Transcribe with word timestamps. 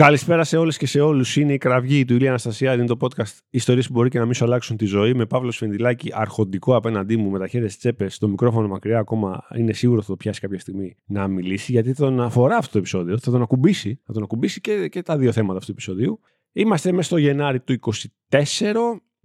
Καλησπέρα 0.00 0.44
σε 0.44 0.56
όλες 0.56 0.76
και 0.76 0.86
σε 0.86 1.00
όλους. 1.00 1.36
Είναι 1.36 1.52
η 1.52 1.58
κραυγή 1.58 2.04
του 2.04 2.14
Ηλία 2.14 2.28
Αναστασία. 2.28 2.74
Είναι 2.74 2.86
το 2.86 2.96
podcast 3.00 3.38
Ιστορίες 3.50 3.86
που 3.86 3.92
μπορεί 3.92 4.08
και 4.08 4.18
να 4.18 4.24
μην 4.24 4.34
σου 4.34 4.44
αλλάξουν 4.44 4.76
τη 4.76 4.84
ζωή. 4.84 5.14
Με 5.14 5.26
Παύλο 5.26 5.50
Σφενδυλάκη 5.50 6.10
αρχοντικό 6.12 6.76
απέναντί 6.76 7.16
μου, 7.16 7.30
με 7.30 7.38
τα 7.38 7.46
χέρια 7.46 7.68
στις 7.68 7.80
τσέπες, 7.80 8.18
το 8.18 8.28
μικρόφωνο 8.28 8.68
μακριά. 8.68 8.98
Ακόμα 8.98 9.46
είναι 9.56 9.72
σίγουρο 9.72 10.00
θα 10.02 10.06
το 10.06 10.16
πιάσει 10.16 10.40
κάποια 10.40 10.58
στιγμή 10.58 10.96
να 11.06 11.28
μιλήσει, 11.28 11.72
γιατί 11.72 11.94
τον 11.94 12.20
αφορά 12.20 12.56
αυτό 12.56 12.72
το 12.72 12.78
επεισόδιο. 12.78 13.18
Θα 13.18 13.30
τον 13.30 13.42
ακουμπήσει. 13.42 14.00
Θα 14.04 14.12
τον 14.12 14.22
ακουμπήσει 14.22 14.60
και, 14.60 14.88
και 14.88 15.02
τα 15.02 15.18
δύο 15.18 15.32
θέματα 15.32 15.58
αυτού 15.58 15.66
του 15.66 15.72
επεισοδίου. 15.72 16.20
Είμαστε 16.52 16.92
μέσα 16.92 17.02
στο 17.02 17.16
Γενάρη 17.16 17.60
του 17.60 17.76
24. 18.28 18.42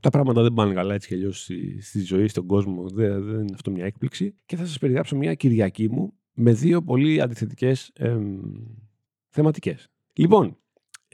Τα 0.01 0.09
πράγματα 0.09 0.41
δεν 0.41 0.53
πάνε 0.53 0.73
καλά 0.73 0.93
έτσι 0.93 1.07
κι 1.07 1.13
αλλιώς 1.13 1.41
στη, 1.41 1.81
στη, 1.81 1.99
ζωή, 1.99 2.27
στον 2.27 2.45
κόσμο. 2.45 2.89
Δεν, 2.89 3.23
δεν 3.23 3.39
είναι 3.39 3.53
αυτό 3.53 3.71
μια 3.71 3.85
έκπληξη. 3.85 4.35
Και 4.45 4.55
θα 4.55 4.65
σας 4.65 4.77
περιγράψω 4.77 5.15
μια 5.15 5.33
Κυριακή 5.33 5.89
μου 5.89 6.13
με 6.33 6.53
δύο 6.53 6.81
πολύ 6.81 7.21
αντιθετικές 7.21 7.93
θεματικές. 9.29 9.89
Λοιπόν, 10.17 10.57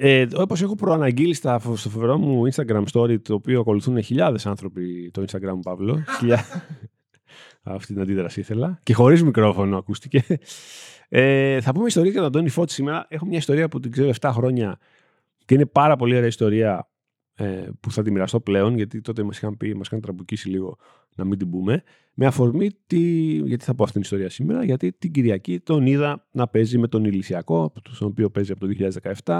ε, 0.03 0.27
Όπως 0.35 0.61
έχω 0.61 0.75
προαναγγείλει 0.75 1.33
στα, 1.33 1.59
στο 1.59 1.89
φοβερό 1.89 2.17
μου 2.17 2.43
Instagram 2.51 2.83
story, 2.91 3.21
το 3.21 3.33
οποίο 3.33 3.59
ακολουθούν 3.59 4.03
χιλιάδες 4.03 4.45
άνθρωποι 4.45 5.11
το 5.13 5.23
Instagram 5.27 5.53
μου, 5.53 5.59
Παύλο. 5.59 6.03
Αυτή 7.63 7.93
την 7.93 8.01
αντίδραση 8.01 8.39
ήθελα. 8.39 8.79
Και 8.83 8.93
χωρίς 8.93 9.23
μικρόφωνο 9.23 9.77
ακούστηκε. 9.77 10.23
Ε, 11.09 11.61
θα 11.61 11.73
πούμε 11.73 11.85
ιστορία 11.87 12.11
για 12.11 12.19
τον 12.19 12.27
Αντώνη 12.27 12.49
Φώτης 12.49 12.75
σήμερα. 12.75 13.05
Έχω 13.09 13.25
μια 13.25 13.37
ιστορία 13.37 13.67
που 13.67 13.79
την 13.79 13.91
ξέρω 13.91 14.11
7 14.19 14.29
χρόνια 14.33 14.77
και 15.45 15.53
είναι 15.53 15.65
πάρα 15.65 15.95
πολύ 15.95 16.15
ωραία 16.15 16.27
ιστορία 16.27 16.89
ε, 17.35 17.67
που 17.79 17.91
θα 17.91 18.03
τη 18.03 18.11
μοιραστώ 18.11 18.39
πλέον, 18.39 18.75
γιατί 18.75 19.01
τότε 19.01 19.23
μας 19.23 19.37
είχαν 19.37 19.57
πει, 19.57 19.75
μας 19.75 19.87
είχαν 19.87 20.01
τραμπουκίσει 20.01 20.49
λίγο 20.49 20.77
να 21.15 21.25
μην 21.25 21.37
την 21.37 21.49
πούμε. 21.49 21.83
Με 22.13 22.25
αφορμή, 22.25 22.70
τη, 22.87 22.99
γιατί 23.33 23.63
θα 23.63 23.75
πω 23.75 23.83
αυτήν 23.83 24.01
την 24.01 24.11
ιστορία 24.11 24.29
σήμερα, 24.29 24.63
γιατί 24.63 24.91
την 24.91 25.11
Κυριακή 25.11 25.59
τον 25.59 25.85
είδα 25.85 26.27
να 26.31 26.47
παίζει 26.47 26.77
με 26.77 26.87
τον 26.87 27.05
Ηλυσιακό, 27.05 27.71
τον 27.99 28.07
οποίο 28.07 28.29
παίζει 28.29 28.51
από 28.51 28.67
το 28.67 28.91
2017. 29.23 29.39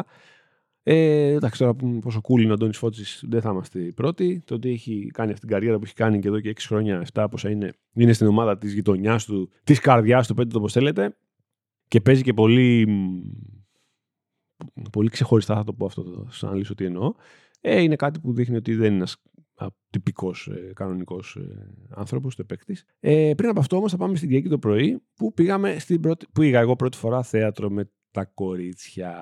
Ε, 0.84 1.34
εντάξει, 1.34 1.60
τώρα 1.60 1.76
πόσο 2.02 2.22
cool 2.24 2.42
είναι 2.42 2.50
ο 2.50 2.54
Αντώνης 2.54 2.78
Φώτση, 2.78 3.28
δεν 3.28 3.42
θα 3.42 3.50
είμαστε 3.50 3.82
οι 3.82 3.94
πρώτοι. 3.94 4.42
Το 4.46 4.56
ότι 4.56 4.70
έχει 4.70 5.10
κάνει 5.14 5.32
αυτή 5.32 5.46
την 5.46 5.56
καριέρα 5.56 5.78
που 5.78 5.84
έχει 5.84 5.94
κάνει 5.94 6.20
και 6.20 6.28
εδώ 6.28 6.40
και 6.40 6.50
6 6.50 6.60
χρόνια, 6.60 7.06
7 7.14 7.26
πόσα 7.32 7.50
είναι, 7.50 7.74
είναι 7.94 8.14
στην 8.14 8.28
ομάδα 8.28 8.58
της 8.58 8.74
γειτονιάς 8.74 9.26
του, 9.26 9.50
της 9.64 9.80
καρδιάς 9.80 10.28
του, 10.28 10.34
πέντε 10.34 10.50
το 10.50 10.58
όπως 10.58 10.72
θέλετε. 10.72 11.16
Και 11.88 12.02
παίζει 12.02 12.22
και 12.22 12.34
πολύ. 12.34 12.88
Πολύ 14.92 15.10
ξεχωριστά 15.10 15.56
θα 15.56 15.64
το 15.64 15.74
πω 15.74 15.86
αυτό, 15.86 16.28
σαν 16.30 16.50
να 16.50 16.56
λύσω 16.56 16.76
τι 16.76 16.86
εννοώ. 16.86 17.14
Ε, 17.62 17.82
είναι 17.82 17.96
κάτι 17.96 18.20
που 18.20 18.34
δείχνει 18.34 18.56
ότι 18.56 18.76
δεν 18.76 18.86
είναι 18.86 18.96
ένας 18.96 19.18
τυπικό 19.90 20.30
ε, 20.30 20.74
κανονικός 20.74 21.36
ε, 21.36 21.70
άνθρωπος, 21.90 22.36
το 22.36 22.44
παίκτης. 22.44 22.86
Ε, 23.00 23.34
πριν 23.38 23.50
από 23.50 23.60
αυτό 23.60 23.76
όμως 23.78 23.92
θα 23.92 23.98
πάμε 23.98 24.16
στην 24.16 24.28
Κυριακή 24.28 24.50
το 24.50 24.58
πρωί 24.58 25.02
που 25.16 25.34
πήγαμε 25.34 25.80
στην 25.80 26.00
πρώτη, 26.02 26.26
που 26.26 26.42
πήγα 26.42 26.60
εγώ 26.60 26.76
πρώτη 26.76 26.98
φορά 26.98 27.24
θέατρο 27.24 27.70
με 27.70 27.92
τα 28.12 28.26
κορίτσια. 28.26 29.14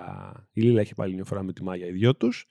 Η 0.51 0.61
Λίλα 0.61 0.79
έχει 0.79 0.93
πάλι 0.93 1.13
μια 1.13 1.25
φορά 1.25 1.43
με 1.43 1.53
τη 1.53 1.63
Μάγια 1.63 1.87
οι 1.87 1.91
δυο 1.91 2.15
τους. 2.15 2.45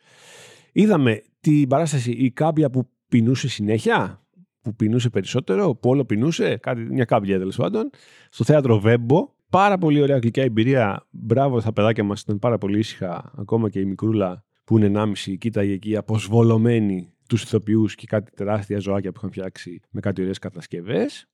Είδαμε 0.72 1.22
την 1.41 1.69
παράσταση 1.69 2.11
η 2.11 2.31
κάμπια 2.31 2.70
που 2.70 2.89
πεινούσε 3.08 3.48
συνέχεια, 3.48 4.27
που 4.61 4.75
πεινούσε 4.75 5.11
περισσότερο, 5.11 5.75
που 5.75 5.91
όλο 5.91 6.05
πεινούσε, 6.05 6.56
κάτι, 6.56 6.81
μια 6.81 7.05
κάμπια 7.05 7.39
τέλος 7.39 7.56
πάντων, 7.56 7.91
στο 8.31 8.44
θέατρο 8.44 8.81
Βέμπο. 8.81 9.36
Πάρα 9.50 9.78
πολύ 9.78 10.00
ωραία 10.00 10.19
γλυκιά 10.19 10.42
εμπειρία. 10.42 11.06
Μπράβο 11.11 11.61
στα 11.61 11.72
παιδάκια 11.72 12.05
μας, 12.05 12.20
ήταν 12.20 12.39
πάρα 12.39 12.59
πολύ 12.59 12.78
ήσυχα. 12.78 13.33
Ακόμα 13.36 13.70
και 13.70 13.81
η 13.81 13.84
μικρούλα 13.84 14.44
που 14.64 14.78
είναι 14.78 14.86
1,5, 14.86 15.36
κοίταγε 15.39 15.72
εκεί 15.72 15.97
αποσβολωμένη 15.97 17.12
τους 17.28 17.42
ηθοποιούς 17.42 17.94
και 17.94 18.06
κάτι 18.06 18.33
τεράστια 18.33 18.78
ζωάκια 18.78 19.12
που 19.12 19.19
είχαν 19.19 19.31
φτιάξει 19.31 19.81
με 19.91 20.00
κάτι 20.00 20.20
ωραίες 20.20 20.39
κατασκευές. 20.39 21.27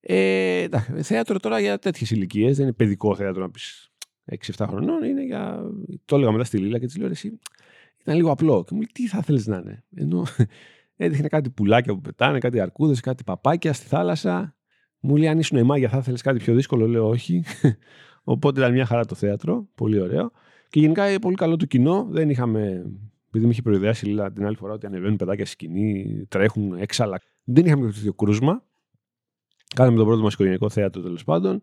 Ε, 0.00 0.66
θέατρο 1.02 1.38
τώρα 1.38 1.60
για 1.60 1.78
τέτοιες 1.78 2.10
ηλικίες, 2.10 2.56
δεν 2.56 2.64
είναι 2.64 2.74
παιδικό 2.74 3.16
θέατρο 3.16 3.42
να 3.42 3.50
πεις 3.50 3.90
6-7 4.30 4.66
χρονών, 4.68 5.02
είναι 5.02 5.24
για. 5.24 5.70
Το 6.04 6.16
έλεγα 6.16 6.30
μετά 6.32 6.44
στη 6.44 6.58
Λίλα 6.58 6.78
και 6.78 6.86
της 6.86 6.96
λέω 6.96 7.08
εσύ. 7.08 7.38
Ήταν 8.00 8.16
λίγο 8.16 8.30
απλό. 8.30 8.64
Και 8.64 8.70
μου 8.74 8.78
λέει, 8.78 8.90
τι 8.92 9.08
θα 9.08 9.22
θέλεις 9.22 9.46
να 9.46 9.56
είναι; 9.56 9.84
Ενώ 9.94 10.26
έδειχνε 10.96 11.28
κάτι 11.28 11.50
πουλάκια 11.50 11.94
που 11.94 12.00
πετάνε, 12.00 12.38
κάτι 12.38 12.60
αρκούδες, 12.60 13.00
κάτι 13.00 13.24
παπάκια 13.24 13.72
στη 13.72 13.86
θάλασσα. 13.86 14.56
Μου 15.00 15.16
λέει, 15.16 15.28
αν 15.28 15.38
ήσουν 15.38 15.58
η 15.58 15.62
μάγια, 15.62 15.88
θα 15.88 15.98
ήθελε 15.98 16.18
κάτι 16.18 16.38
πιο 16.38 16.54
δύσκολο; 16.54 16.86
Λέω, 16.86 17.08
όχι. 17.08 17.44
Οπότε 18.24 18.60
ήταν 18.60 18.72
μια 18.72 18.84
χαρά 18.84 19.04
το 19.04 19.14
θέατρο. 19.14 19.68
Πολύ 19.74 20.00
ωραίο. 20.00 20.30
Και 20.68 20.80
γενικά 20.80 21.18
πολύ 21.20 21.36
καλό 21.36 21.56
το 21.56 21.66
κοινό. 21.66 22.06
Δεν 22.10 22.30
είχαμε. 22.30 22.92
Επειδή 23.28 23.44
με 23.44 23.50
είχε 23.50 23.62
προειδεάσει 23.62 24.06
η 24.06 24.08
Λίλα 24.08 24.32
την 24.32 24.46
άλλη 24.46 24.56
φορά 24.56 24.72
ότι 24.72 24.86
ανεβαίνουν 24.86 25.16
παιδάκια 25.16 25.44
στη 25.44 25.54
σκηνή, 25.54 26.24
τρέχουν 26.28 26.72
έξαλα. 26.72 27.20
Δεν 27.44 27.66
είχαμε 27.66 27.92
τέτοιο 27.92 28.12
κρούσμα. 28.12 28.64
Κάναμε 29.74 29.96
το 29.96 30.04
πρώτο 30.04 30.22
μας 30.22 30.32
οικογενειακό 30.32 30.68
θέατρο 30.68 31.02
τέλος 31.02 31.24
πάντων. 31.24 31.60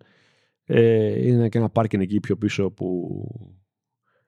Ε, 0.69 1.27
είναι 1.27 1.49
και 1.49 1.57
ένα 1.57 1.69
πάρκινγκ 1.69 2.01
εκεί 2.01 2.19
πιο 2.19 2.37
πίσω 2.37 2.71
που 2.71 3.21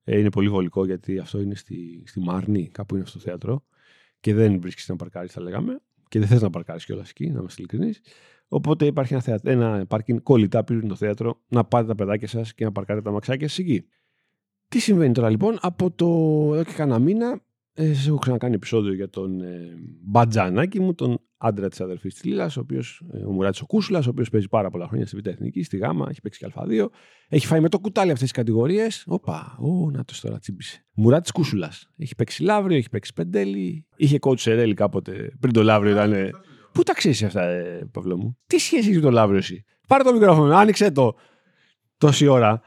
ε, 0.03 0.19
είναι 0.19 0.29
πολύ 0.29 0.49
βολικό 0.49 0.85
γιατί 0.85 1.17
αυτό 1.17 1.41
είναι 1.41 1.55
στη, 1.55 2.03
στη 2.05 2.19
Μάρνη, 2.19 2.67
κάπου 2.67 2.95
είναι 2.95 3.03
αυτό 3.03 3.17
το 3.17 3.23
θέατρο 3.23 3.65
και 4.19 4.33
δεν 4.33 4.61
βρίσκεις 4.61 4.87
να 4.87 4.95
παρκάρεις, 4.95 5.31
θα 5.31 5.41
λέγαμε. 5.41 5.81
Και 6.09 6.19
δεν 6.19 6.27
θες 6.27 6.41
να 6.41 6.49
παρκάρεις 6.49 6.85
κιόλας 6.85 7.09
εκεί, 7.09 7.29
να 7.29 7.39
είμαστε 7.39 7.61
ειλικρινείς. 7.61 8.01
Οπότε 8.47 8.85
υπάρχει 8.85 9.13
ένα, 9.13 9.21
θέατρο, 9.21 9.51
ένα 9.51 9.85
πάρκινγκ 9.85 10.19
κολλητά 10.19 10.63
πίσω 10.63 10.87
το 10.87 10.95
θέατρο 10.95 11.41
να 11.47 11.65
πάτε 11.65 11.87
τα 11.87 11.95
παιδάκια 11.95 12.27
σας 12.27 12.53
και 12.53 12.63
να 12.63 12.71
παρκάρετε 12.71 13.05
τα 13.05 13.11
μαξάκια 13.11 13.47
σας 13.47 13.57
εκεί. 13.57 13.85
Τι 14.67 14.79
συμβαίνει 14.79 15.13
τώρα 15.13 15.29
λοιπόν, 15.29 15.57
από 15.61 15.91
το 15.91 16.05
εδώ 16.53 16.63
και 16.63 16.73
κανένα 16.73 16.99
μήνα 16.99 17.41
ε, 17.81 17.93
σας 17.93 18.07
έχω 18.07 18.17
ξανακάνει 18.17 18.53
επεισόδιο 18.53 18.93
για 18.93 19.09
τον 19.09 19.41
ε, 19.41 19.75
Μπατζανάκη 20.01 20.79
μου, 20.79 20.93
τον 20.93 21.19
άντρα 21.37 21.69
της 21.69 21.81
αδερφής 21.81 22.13
της 22.13 22.23
Λίλας, 22.23 22.57
ο, 22.57 22.59
οποίος, 22.59 23.03
ε, 23.11 23.25
ο 23.25 23.31
Μουράτης 23.31 23.61
ο 23.61 23.65
Κούσουλας, 23.65 24.07
ο 24.07 24.09
οποίος 24.09 24.29
παίζει 24.29 24.47
πάρα 24.47 24.69
πολλά 24.69 24.87
χρόνια 24.87 25.07
στη 25.07 25.17
Β' 25.17 25.27
Εθνική, 25.27 25.63
στη 25.63 25.77
Γάμα, 25.77 26.07
έχει 26.09 26.21
παίξει 26.21 26.39
και 26.39 26.51
Α2. 26.55 26.87
Έχει 27.29 27.45
φάει 27.47 27.59
με 27.59 27.69
το 27.69 27.79
κουτάλι 27.79 28.11
αυτές 28.11 28.31
τις 28.31 28.37
κατηγορίες. 28.37 29.03
Όπα, 29.07 29.57
ο, 29.59 29.91
να 29.91 30.05
το 30.05 30.13
τώρα 30.21 30.39
τσίμπησε. 30.39 30.85
Μουράτης 30.93 31.31
Κούσουλας. 31.31 31.89
Έχει 31.97 32.15
παίξει 32.15 32.43
Λαύριο, 32.43 32.77
έχει 32.77 32.89
παίξει 32.89 33.13
Πεντέλη. 33.13 33.85
Είχε 33.95 34.17
coach 34.21 34.39
Σερέλη 34.39 34.73
κάποτε 34.73 35.31
πριν 35.39 35.53
το 35.53 35.63
Λαύριο 35.63 35.91
ήταν. 35.91 36.13
Πού 36.71 36.83
τα 36.83 36.93
ξέρεις 36.93 37.23
αυτά, 37.23 37.43
ε, 37.43 37.89
Παυλό 37.91 38.17
μου; 38.17 38.37
Τι 38.47 38.57
σχέση 38.57 38.83
έχεις 38.83 38.95
με 38.95 39.01
το 39.01 39.11
Λαύριο 39.11 39.37
εσύ; 39.37 39.63
Πάρε 39.87 40.03
το 40.03 40.13
μικρόφωνο, 40.13 40.55
άνοιξε 40.55 40.91
το. 40.91 41.15
Τόση 41.97 42.27
ώρα. 42.27 42.61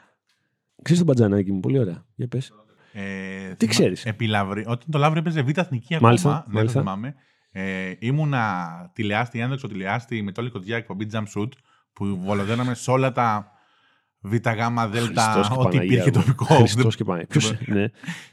Ξέρεις 0.82 1.02
τον 1.02 1.14
Μπατζανάκη 1.14 1.52
μου, 1.52 1.60
πολύ 1.60 1.78
ωραία. 1.78 2.06
Για 2.14 2.28
πες. 2.28 2.52
Ε, 2.92 3.54
Τι 3.54 3.66
ξέρεις; 3.66 4.06
Όταν 4.66 4.86
το 4.90 4.98
Λαύριο 4.98 5.20
έπαιζε 5.20 5.42
β' 5.42 5.58
εθνική 5.58 5.94
ακόμα, 5.94 6.08
μάλιστα, 6.08 6.44
δεν 6.46 6.54
μάλιστα. 6.54 6.78
το 6.78 6.84
θυμάμαι. 6.84 7.14
Ε, 7.52 7.92
ήμουνα 7.98 8.66
τηλεάστη, 8.92 9.38
ένδοξο 9.38 9.68
τηλεάστη 9.68 10.22
με 10.22 10.32
το 10.32 10.50
κοντιά 10.50 10.76
εκπομπή 10.76 11.08
Jump 11.12 11.24
Shoot 11.36 11.48
που 11.92 12.20
βολοδέναμε 12.24 12.74
σε 12.74 12.90
όλα 12.90 13.12
τα 13.12 13.52
Β, 14.20 14.34
Γ, 14.34 14.88
Δέλτα, 14.90 15.50
ό,τι 15.56 15.76
υπήρχε 15.76 16.10
τοπικό. 16.10 16.44
Χριστός 16.44 16.96
και 16.96 17.04
πάει. 17.04 17.26
Ποιος, 17.26 17.54
ναι. 17.66 17.86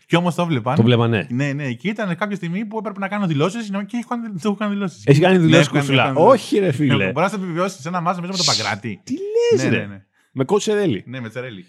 Και 0.06 0.16
όμως 0.16 0.36
το 0.36 0.46
βλέπαν. 0.46 0.76
Το 0.76 0.84
βλέπανε. 0.84 1.28
Ναι, 1.30 1.54
ναι. 1.54 1.72
Και 1.72 1.88
ήταν 1.88 2.16
κάποια 2.16 2.36
στιγμή 2.36 2.66
που 2.66 2.78
έπρεπε 2.78 3.00
να 3.00 3.08
κάνω 3.08 3.28
δηλώσεις 3.28 3.66
και 3.66 3.72
δεν 4.08 4.36
έχω 4.44 4.56
κάνει 4.56 4.74
δηλώσεις. 4.74 5.06
Έχει 5.06 5.20
κάνει 5.20 5.38
δηλώσεις 5.38 5.68
κουφιλά. 5.68 6.14
Όχι, 6.14 6.60
ρε 6.60 6.72
φίλε. 6.72 7.12
Μπορείς 7.12 7.32
να 7.32 7.38
το 7.38 7.44
επιβιώσεις 7.44 7.82
σε 7.82 7.88
ένα 7.88 8.02
μάζο 8.02 8.22
μέσα 8.22 8.32
με 8.32 8.38
τον 8.38 8.46
Παγκράτη. 8.46 9.02
Τι 9.04 9.14
λες, 9.14 9.64
ναι, 9.64 9.78
ναι, 9.78 9.86
ναι. 9.86 10.04
Με 10.32 10.44
κότσερέλι. 10.44 11.04
Ναι, 11.08 11.20
με 11.20 11.30
τσερέλι. 11.30 11.66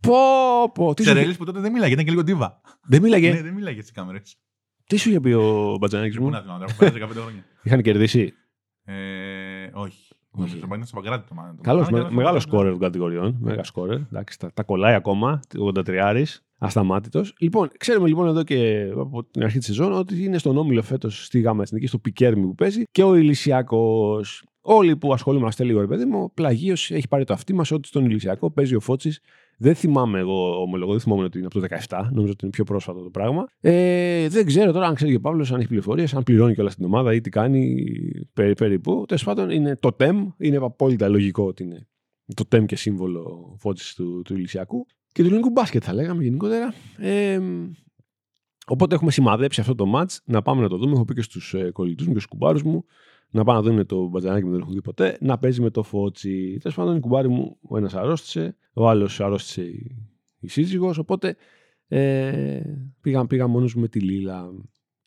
Πω, 0.00 0.70
πω. 0.74 0.94
Τσερέλη 0.94 1.34
που 1.34 1.44
τότε 1.44 1.60
δεν 1.60 1.72
μίλαγε, 1.72 1.92
ήταν 1.92 2.04
και 2.04 2.10
λίγο 2.10 2.24
τίβα. 2.24 2.60
Δεν 2.82 3.02
μίλαγε; 3.02 3.32
Ναι, 3.32 3.42
δεν 3.42 3.54
μίλαγε 3.54 3.80
στις 3.80 3.92
κάμερες. 3.92 4.36
Τι 4.86 4.96
σου 4.96 5.08
είχε 5.08 5.20
πει 5.20 5.32
ο 5.32 5.76
Μπατζανάκης 5.80 6.18
μου; 6.18 6.24
Πού 6.24 6.30
να 6.30 6.40
θυμάμαι, 6.40 6.64
έχω 6.68 6.84
15 6.84 7.10
χρόνια. 7.10 7.44
Είχαν 7.64 7.82
κερδίσει; 7.82 8.34
Ε, 8.84 8.94
όχι. 9.72 10.14
Όχι. 10.30 10.60
Είναι 10.74 10.84
στο 10.84 11.00
Παγκράτη 11.00 11.28
το 11.28 11.34
μάτι. 11.34 11.56
Καλός, 11.62 11.88
μεγάλο 12.10 12.40
σκόρερ 12.40 12.70
των 12.70 12.80
κατηγοριών. 12.80 13.36
Μέγα 13.40 13.64
σκόρερ. 13.64 13.96
Εντάξει, 13.96 14.38
τα, 14.38 14.50
τα 14.54 14.62
κολλάει 14.62 14.94
ακόμα. 14.94 15.40
83 15.74 16.24
ασταμάτητος. 16.58 17.34
Λοιπόν, 17.38 17.70
ξέρουμε 17.78 18.08
λοιπόν 18.08 18.26
εδώ 18.26 18.42
και 18.42 18.90
από 18.98 19.24
την 19.24 19.42
αρχή 19.42 19.58
της 19.58 19.66
σεζόν 19.66 19.92
ότι 19.92 20.24
είναι 20.24 20.38
στον 20.38 20.56
όμιλο 20.56 20.82
φέτος 20.82 21.24
στη 21.24 21.40
Γάμα 21.40 21.62
Εθνική, 21.62 21.86
στο 21.86 21.98
Πικέρμι 21.98 22.42
που 22.42 22.54
παίζει 22.54 22.82
και 22.90 23.02
ο 23.02 23.14
Ηλυσιακό. 23.14 24.20
Όλοι 24.60 24.96
που 24.96 25.12
ασχολούμαστε 25.12 25.64
λίγο, 25.64 25.80
ρε 25.80 25.86
παιδί 25.86 26.04
μου, 26.04 26.32
πλαγίως 26.34 26.90
έχει 26.90 27.08
πάρει 27.08 27.24
το 27.24 27.32
αυτί 27.32 27.54
μας 27.54 27.70
ότι 27.70 27.88
στον 27.88 28.04
Ηλυσιακό 28.04 28.50
παίζει 28.50 28.74
ο 28.74 28.80
Φώτσης 28.80 29.20
δεν 29.62 29.74
θυμάμαι 29.74 30.18
εγώ, 30.18 30.60
ομολογώ, 30.62 30.90
δεν 30.90 31.00
θυμάμαι 31.00 31.24
ότι 31.24 31.38
είναι 31.38 31.46
από 31.46 31.60
το 31.60 31.66
17. 31.88 32.08
Νομίζω 32.12 32.32
ότι 32.32 32.38
είναι 32.42 32.50
πιο 32.50 32.64
πρόσφατο 32.64 33.02
το 33.02 33.10
πράγμα. 33.10 33.46
Ε, 33.60 34.28
δεν 34.28 34.46
ξέρω 34.46 34.72
τώρα 34.72 34.86
αν 34.86 34.94
ξέρει 34.94 35.14
ο 35.14 35.20
Παύλος, 35.20 35.52
αν 35.52 35.58
έχει 35.58 35.68
πληροφορίες, 35.68 36.14
αν 36.14 36.22
πληρώνει 36.22 36.54
κιόλας 36.54 36.74
την 36.74 36.84
ομάδα 36.84 37.14
ή 37.14 37.20
τι 37.20 37.30
κάνει 37.30 37.84
περί, 38.32 38.54
περίπου. 38.54 39.04
Τέλος 39.06 39.24
πάντων, 39.24 39.50
είναι 39.50 39.76
το 39.76 39.96
TEM. 39.98 40.14
Είναι 40.38 40.56
απόλυτα 40.56 41.08
λογικό 41.08 41.44
ότι 41.44 41.62
είναι 41.62 41.88
το 42.34 42.44
TEM 42.52 42.64
και 42.66 42.76
σύμβολο 42.76 43.54
φώτισης 43.58 43.94
του, 43.94 44.22
του 44.24 44.34
Ηλυσιακού. 44.34 44.86
Και 45.12 45.22
του 45.22 45.28
ελληνικού 45.28 45.50
μπάσκετ, 45.50 45.82
θα 45.84 45.94
λέγαμε 45.94 46.22
γενικότερα. 46.22 46.74
Ε, 46.98 47.40
οπότε 48.66 48.94
έχουμε 48.94 49.10
σημαδέψει 49.10 49.60
αυτό 49.60 49.74
το 49.74 49.92
match 49.94 50.16
να 50.24 50.42
πάμε 50.42 50.62
να 50.62 50.68
το 50.68 50.76
δούμε. 50.76 50.92
Έχω 50.92 51.04
πει 51.04 51.14
και 51.14 51.22
στους 51.22 51.54
ε, 51.54 51.70
κολλητούς 51.72 52.06
μου 52.06 52.12
και 52.12 52.18
στους 52.18 52.30
κουμπάρους 52.30 52.62
μου 52.62 52.84
να 53.30 53.44
πάνε 53.44 53.60
να 53.60 53.64
δουν 53.64 53.86
το 53.86 54.08
μπατζανάκι 54.08 54.44
που 54.44 54.50
δεν 54.50 54.60
έχουν 54.60 54.72
δει 54.72 54.82
ποτέ, 54.82 55.16
να 55.20 55.38
παίζει 55.38 55.60
με 55.60 55.70
το 55.70 55.82
φώτσι. 55.82 56.58
Τέλος 56.60 56.76
πάντων, 56.76 56.96
η 56.96 57.00
κουμπάρι 57.00 57.28
μου, 57.28 57.56
ο 57.62 57.76
ένας 57.76 57.94
αρρώστησε, 57.94 58.56
ο 58.72 58.88
άλλος 58.88 59.20
αρρώστησε 59.20 59.62
η, 59.62 59.96
η 60.40 60.48
σύζυγος. 60.48 60.98
Οπότε 60.98 61.36
ε, 61.88 62.60
πήγα, 63.00 63.26
πήγα 63.26 63.46
μόνος 63.46 63.74
μου 63.74 63.80
με 63.80 63.88
τη 63.88 64.00
Λίλα. 64.00 64.50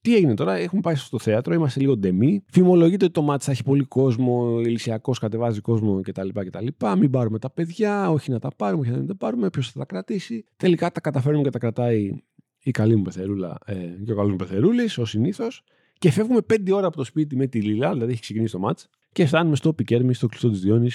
Τι 0.01 0.15
έγινε 0.15 0.33
τώρα, 0.33 0.53
έχουμε 0.53 0.81
πάει 0.81 0.95
στο 0.95 1.19
θέατρο, 1.19 1.53
είμαστε 1.53 1.79
λίγο 1.79 1.97
ντεμή. 1.97 2.43
Φημολογείται 2.51 3.05
ότι 3.05 3.13
το 3.13 3.21
μάτι 3.21 3.43
θα 3.43 3.51
έχει 3.51 3.63
πολύ 3.63 3.83
κόσμο, 3.83 4.59
ηλικιακό 4.59 5.13
κατεβάζει 5.19 5.59
κόσμο 5.59 6.01
κτλ, 6.01 6.27
κτλ. 6.27 6.67
Μην 6.97 7.09
πάρουμε 7.09 7.39
τα 7.39 7.49
παιδιά, 7.49 8.11
όχι 8.11 8.31
να 8.31 8.39
τα 8.39 8.49
πάρουμε, 8.55 8.81
όχι 8.81 8.91
να 8.91 8.97
μην 8.97 9.07
τα 9.07 9.15
πάρουμε, 9.15 9.49
ποιος 9.49 9.71
θα 9.71 9.79
τα 9.79 9.85
κρατήσει. 9.85 10.45
Τελικά 10.55 10.91
τα 10.91 10.99
καταφέρνουμε 10.99 11.43
και 11.43 11.49
τα 11.49 11.59
κρατάει 11.59 12.23
η 12.63 12.71
καλή 12.71 12.95
μου 12.95 13.01
πεθερούλα 13.01 13.57
ε, 13.65 13.73
και 14.05 14.11
ο 14.11 14.15
καλός 14.15 14.31
μου 14.31 14.37
πεθερούλης, 14.37 14.97
ω 14.97 15.05
συνήθως. 15.05 15.63
Και 16.03 16.11
φεύγουμε 16.11 16.41
πέντε 16.41 16.73
ώρα 16.73 16.87
από 16.87 16.95
το 16.95 17.03
σπίτι 17.03 17.35
με 17.35 17.47
τη 17.47 17.61
Λίλα, 17.61 17.91
δηλαδή 17.93 18.11
έχει 18.11 18.21
ξεκινήσει 18.21 18.51
το 18.51 18.59
μάτ. 18.59 18.79
Και 19.11 19.25
φτάνουμε 19.25 19.55
στο 19.55 19.73
Πικέρμι, 19.73 20.13
στο 20.13 20.27
κλειστό 20.27 20.49
της 20.49 20.61
Διόνη, 20.61 20.89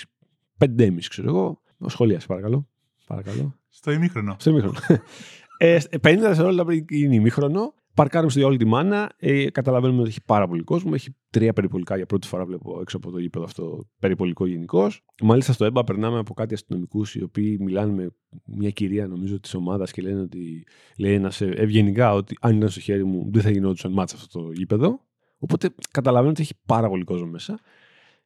πεντέμι, 0.59 1.01
ξέρω 1.01 1.29
εγώ. 1.29 1.61
Ο 1.79 1.89
σχολεία, 1.89 2.21
παρακαλώ. 2.27 2.69
παρακαλώ. 3.07 3.55
Στο 3.69 3.91
ημίχρονο. 3.91 4.37
Στο 4.39 4.51
ημίχρονο. 4.51 4.79
ε, 5.59 5.79
50 5.91 5.99
δευτερόλεπτα 6.01 6.65
πριν 6.65 6.85
γίνει 6.89 7.15
ημίχρονο, 7.15 7.75
Παρκάρουμε 7.99 8.31
στη 8.31 8.43
όλη 8.43 8.57
τη 8.57 8.65
μάνα. 8.65 9.13
Ε, 9.17 9.51
καταλαβαίνουμε 9.51 10.01
ότι 10.01 10.09
έχει 10.09 10.25
πάρα 10.25 10.49
πολύ 10.49 10.63
κόσμο. 10.63 10.91
Έχει 10.95 11.17
τρία 11.31 11.53
περιπολικά 11.53 11.97
για 11.97 12.07
πρώτη 12.07 12.27
φορά 12.27 12.45
βλέπω 12.45 12.79
έξω 12.81 12.97
από 12.97 13.11
το 13.11 13.19
γήπεδο 13.19 13.45
αυτό 13.45 13.87
περιπολικό 13.99 14.47
γενικώς. 14.47 15.05
Μάλιστα 15.23 15.53
στο 15.53 15.65
ΕΜΠΑ 15.65 15.85
περνάμε 15.85 16.19
από 16.19 16.35
κάτι 16.35 16.55
αστυνομικούς 16.55 17.15
οι 17.15 17.23
οποίοι 17.23 17.59
μιλάνε 17.61 17.93
με 17.93 18.11
μια 18.45 18.71
κυρία 18.71 19.07
νομίζω 19.07 19.41
της 19.41 19.55
ομάδας 19.55 19.93
και 19.93 20.03
λένε 20.03 20.21
ότι 20.21 20.67
λέει 20.99 21.13
ένας 21.13 21.41
ευγενικά 21.41 22.13
ότι 22.13 22.37
αν 22.41 22.57
ήταν 22.57 22.69
στο 22.69 22.81
χέρι 22.81 23.05
μου 23.05 23.31
δεν 23.33 23.43
θα 23.43 23.51
γινόντουσαν 23.51 23.93
μάτσα 23.93 24.17
αυτό 24.17 24.43
το 24.43 24.53
γήπεδο. 24.53 25.01
Οπότε 25.39 25.75
καταλαβαίνω 25.91 26.31
ότι 26.31 26.43
έχει 26.43 26.55
πάρα 26.67 26.89
πολύ 26.89 27.05
κόσμο 27.05 27.27
μέσα 27.27 27.59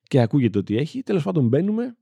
και 0.02 0.20
ακούγεται 0.20 0.58
ότι 0.58 0.76
έχει. 0.76 1.02
Τέλος 1.02 1.22
πάντων 1.22 1.48
μπαίνουμε, 1.48 1.96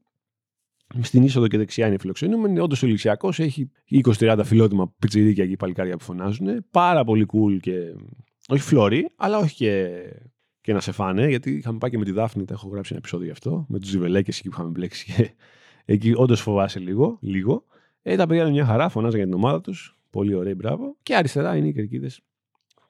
στην 1.00 1.22
είσοδο 1.22 1.48
και 1.48 1.56
δεξιά 1.56 1.86
είναι 1.86 1.98
φιλοξενούμενοι. 1.98 2.58
Όντως 2.58 2.82
ο 2.82 2.86
Ηλυσιακό 2.86 3.32
έχει 3.36 3.70
20-30 4.04 4.40
φιλότιμα 4.44 4.94
πιτσιρίκια 4.98 5.46
και 5.46 5.56
παλικάρια 5.56 5.96
που 5.96 6.04
φωνάζουν. 6.04 6.64
Πάρα 6.70 7.04
πολύ 7.04 7.26
cool 7.32 7.58
και. 7.60 7.94
Όχι 8.48 8.62
φλόρι, 8.62 9.08
αλλά 9.16 9.38
όχι 9.38 9.54
και, 9.54 10.02
και 10.60 10.72
να 10.72 10.80
σε 10.80 10.92
φάνε. 10.92 11.28
Γιατί 11.28 11.50
είχαμε 11.50 11.78
πάει 11.78 11.90
και 11.90 11.98
με 11.98 12.04
τη 12.04 12.12
Δάφνη, 12.12 12.44
τα 12.44 12.54
έχω 12.54 12.68
γράψει 12.68 12.90
ένα 12.90 12.98
επεισόδιο 12.98 13.26
γι' 13.26 13.32
αυτό. 13.32 13.66
Με 13.68 13.78
τους 13.78 13.88
Ζιβελέκε 13.88 14.30
εκεί 14.30 14.48
που 14.48 14.54
είχαμε 14.54 14.70
μπλέξει. 14.70 15.12
Και 15.12 15.30
εκεί 15.94 16.12
όντως 16.16 16.40
φοβάσαι 16.40 16.78
λίγο. 16.78 17.18
λίγο. 17.20 17.64
Ε, 18.02 18.16
τα 18.16 18.26
παιδιά 18.26 18.42
είναι 18.42 18.52
μια 18.52 18.64
χαρά, 18.64 18.88
φωνάζαν 18.88 19.16
για 19.16 19.26
την 19.26 19.34
ομάδα 19.34 19.60
τους. 19.60 19.98
Πολύ 20.10 20.34
ωραίοι, 20.34 20.54
μπράβο. 20.56 20.96
Και 21.02 21.16
αριστερά 21.16 21.56
είναι 21.56 21.68
οι 21.68 21.72
κερκίδες, 21.72 22.20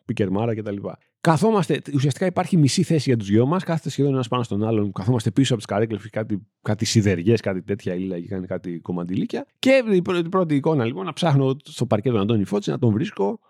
πικερμάρα 0.05 0.55
κτλ. 0.55 0.77
Καθόμαστε, 1.23 1.83
ουσιαστικά 1.95 2.27
υπάρχει 2.27 2.57
μισή 2.57 2.83
θέση 2.83 3.09
για 3.09 3.19
τους 3.19 3.29
δυο 3.29 3.47
μας. 3.47 3.65
Κάθεται 3.65 3.91
σχεδόν 3.91 4.13
ένας 4.13 4.29
πάνω 4.29 4.43
στον 4.43 4.65
άλλον. 4.65 4.93
Καθόμαστε 4.93 5.31
πίσω 5.31 5.55
από 5.55 5.63
τις 5.63 5.73
καρέκλες, 5.73 6.11
κάτι, 6.11 6.47
κάτι 6.63 6.85
σιδεριές, 6.85 7.41
κάτι 7.41 7.63
τέτοια 7.63 7.95
ήλια 7.95 8.21
και 8.21 8.27
κάνει 8.27 8.47
κάτι 8.47 8.79
κομμαντιλίκια. 8.79 9.47
Και 9.59 9.83
η 9.93 10.03
πρώτη, 10.03 10.29
πρώτη 10.29 10.55
εικόνα 10.55 10.85
λοιπόν 10.85 11.05
να 11.05 11.13
ψάχνω 11.13 11.57
στο 11.65 11.87
παρκέ 11.87 12.11
τον 12.11 12.21
Αντώνη 12.21 12.45
Φώτση, 12.45 12.71
να 12.71 12.79
τον 12.79 12.93
βρίσκω 12.93 13.41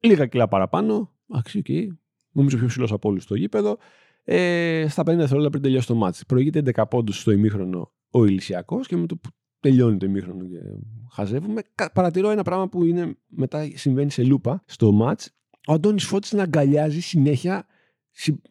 λίγα 0.00 0.26
κιλά 0.26 0.48
παραπάνω. 0.48 1.12
Αξί, 1.28 1.62
okay. 1.64 1.86
νομίζω 2.30 2.56
πιο 2.56 2.66
ψηλός 2.66 2.92
από 2.92 3.08
όλους 3.08 3.22
στο 3.22 3.34
γήπεδο. 3.34 3.78
Ε, 4.24 4.86
στα 4.88 5.02
50 5.02 5.04
δευτερόλεπτα 5.04 5.50
πριν 5.50 5.62
τελειώσει 5.62 5.86
το 5.86 5.94
μάτι. 5.94 6.18
Προηγείται 6.26 6.62
11 6.74 6.84
πόντους 6.90 7.20
στο 7.20 7.30
ημίχρονο 7.30 7.92
ο 8.10 8.24
Ηλυσιακός 8.24 8.86
και 8.86 8.96
με 8.96 9.06
το 9.06 9.16
που 9.16 9.28
τελειώνει 9.60 9.96
το 9.96 10.06
ημίχρονο 10.06 10.44
και 10.44 10.58
χαζεύουμε. 11.12 11.62
Παρατηρώ 11.92 12.30
ένα 12.30 12.42
πράγμα 12.42 12.68
που 12.68 12.84
είναι, 12.84 13.16
μετά 13.26 13.68
συμβαίνει 13.74 14.10
σε 14.10 14.22
λούπα 14.22 14.62
στο 14.66 14.92
μάτς 14.92 15.37
ο 15.68 15.72
Αντώνης 15.72 16.04
Φώτης 16.04 16.32
να 16.32 16.42
αγκαλιάζει 16.42 17.00
συνέχεια, 17.00 17.66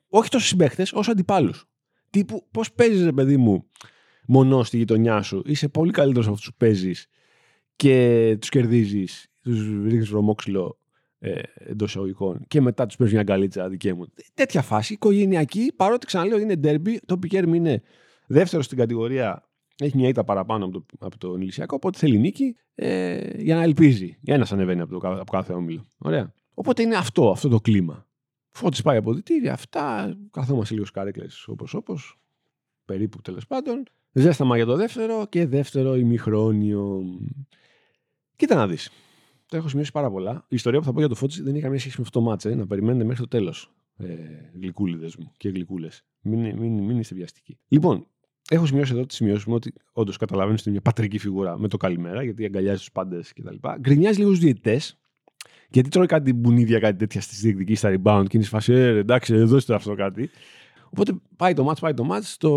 όχι 0.09 0.29
τόσο 0.29 0.45
συμπαίχτε, 0.45 0.85
όσο 0.93 1.11
αντιπάλους. 1.11 1.65
Τύπου, 2.09 2.47
πώς 2.51 2.73
παίζεις, 2.73 3.03
ρε 3.03 3.11
παιδί 3.11 3.37
μου, 3.37 3.65
μονός 4.27 4.67
στη 4.67 4.77
γειτονιά 4.77 5.21
σου. 5.21 5.41
Είσαι 5.45 5.67
πολύ 5.67 5.91
καλύτερος 5.91 6.25
από 6.25 6.35
αυτούς 6.35 6.49
που 6.49 6.57
παίζεις 6.57 7.07
και 7.75 8.37
τους 8.39 8.49
κερδίζεις, 8.49 9.31
τους 9.41 9.67
ρίχνεις 9.83 10.09
βρωμόξυλο 10.09 10.79
ε, 11.19 11.41
εντός 11.55 11.89
εισαγωγικών 11.89 12.43
και 12.47 12.61
μετά 12.61 12.85
τους 12.85 12.95
παίζει 12.95 13.13
μια 13.13 13.21
αγκαλίτσα 13.21 13.69
δικαί 13.69 13.93
μου. 13.93 14.05
Τέτοια 14.33 14.61
φάση, 14.61 14.93
οικογενειακή, 14.93 15.73
παρότι 15.75 16.05
ξαναλέω 16.05 16.39
είναι 16.39 16.59
derby, 16.63 16.95
το 17.05 17.17
Πικέρμ 17.17 17.53
είναι 17.53 17.81
δεύτερο 18.27 18.61
στην 18.61 18.77
κατηγορία. 18.77 19.49
Έχει 19.79 19.97
μια 19.97 20.07
ήττα 20.07 20.23
παραπάνω 20.23 20.65
από, 20.65 20.73
το, 20.73 20.85
από 20.99 21.17
τον 21.17 21.41
Ηλυσιακό, 21.41 21.75
οπότε 21.75 21.97
θέλει 21.97 22.17
νίκη 22.17 22.55
ε, 22.75 23.19
για 23.37 23.55
να 23.55 23.63
ελπίζει. 23.63 24.17
Ένα 24.25 24.47
ανεβαίνει 24.51 24.81
από, 24.81 24.99
το, 24.99 25.07
από 25.07 25.31
κάθε 25.31 25.53
όμιλο. 25.53 25.87
Ωραία. 25.97 26.33
Οπότε 26.59 26.81
είναι 26.81 26.95
αυτό, 26.95 27.29
αυτό 27.29 27.49
το 27.49 27.59
κλίμα. 27.59 28.07
Φώτης 28.49 28.81
πάει 28.81 28.97
από 28.97 29.13
διτήρια, 29.13 29.53
αυτά, 29.53 30.17
καθόμαστε 30.31 30.73
λίγο 30.73 30.85
σκάρεκλες 30.85 31.47
όπως 31.47 31.73
όπως, 31.73 32.19
περίπου 32.85 33.21
τέλος 33.21 33.47
πάντων. 33.47 33.83
Ζέσταμα 34.11 34.55
για 34.55 34.65
το 34.65 34.75
δεύτερο 34.75 35.25
και 35.29 35.45
δεύτερο 35.45 35.95
ημιχρόνιο. 35.95 37.03
Κοίτα 38.35 38.55
να 38.55 38.67
δεις. 38.67 38.89
Το 39.45 39.57
έχω 39.57 39.67
σημειώσει 39.67 39.91
πάρα 39.91 40.11
πολλά. 40.11 40.45
Η 40.47 40.55
ιστορία 40.55 40.79
που 40.79 40.85
θα 40.85 40.93
πω 40.93 40.99
για 40.99 41.07
το 41.07 41.15
Φώτης 41.15 41.41
δεν 41.43 41.53
έχει 41.53 41.63
καμία 41.63 41.79
σχέση 41.79 41.95
με 41.97 42.03
αυτό 42.07 42.19
το 42.19 42.25
μάτσε. 42.25 42.55
Να 42.55 42.67
περιμένετε 42.67 43.05
μέχρι 43.05 43.21
το 43.21 43.27
τέλος. 43.27 43.71
Ε, 43.97 44.15
γλυκούλιδες 44.53 45.15
μου 45.15 45.31
και 45.37 45.49
γλυκούλες. 45.49 46.05
Μην, 46.21 46.39
μην, 46.39 46.83
μην 46.83 46.99
είστε 46.99 47.15
βιαστικοί. 47.15 47.59
Λοιπόν, 47.67 48.07
έχω 48.49 48.65
σημειώσει 48.65 48.93
εδώ 48.93 49.05
τη 49.05 49.13
σημειώσει 49.13 49.49
μου 49.49 49.55
ότι 49.55 49.73
όντως 49.91 50.17
καταλαβαίνω 50.17 50.53
ότι 50.53 50.63
είναι 50.65 50.71
μια 50.71 50.81
πατρική 50.81 51.17
φιγούρα 51.17 51.59
με 51.59 51.67
το 51.67 51.77
καλημέρα, 51.77 52.23
γιατί 52.23 52.45
αγκαλιάζει 52.45 52.77
τους 52.77 52.91
πάντες 52.91 53.33
κτλ. 53.33 53.55
Γκρινιάζει 53.79 54.17
λίγο 54.17 54.29
στους 54.29 54.43
διαιτητές, 54.43 54.97
γιατί 55.69 55.89
τρώει 55.89 56.05
κάτι 56.05 56.33
μπουνίδια, 56.33 56.79
κάτι 56.79 56.97
τέτοια 56.97 57.21
στη 57.21 57.35
διεκδική 57.35 57.75
στα 57.75 57.89
rebound 57.89 58.23
και 58.27 58.37
είναι 58.37 58.45
σφασί, 58.45 58.73
ε, 58.73 58.97
εντάξει, 58.97 59.43
δώστε 59.43 59.73
αυτό 59.73 59.95
κάτι. 59.95 60.29
Οπότε 60.89 61.13
πάει 61.35 61.53
το 61.53 61.63
μάτς, 61.63 61.79
πάει 61.79 61.93
το 61.93 62.03
μάτς, 62.03 62.37
το 62.37 62.51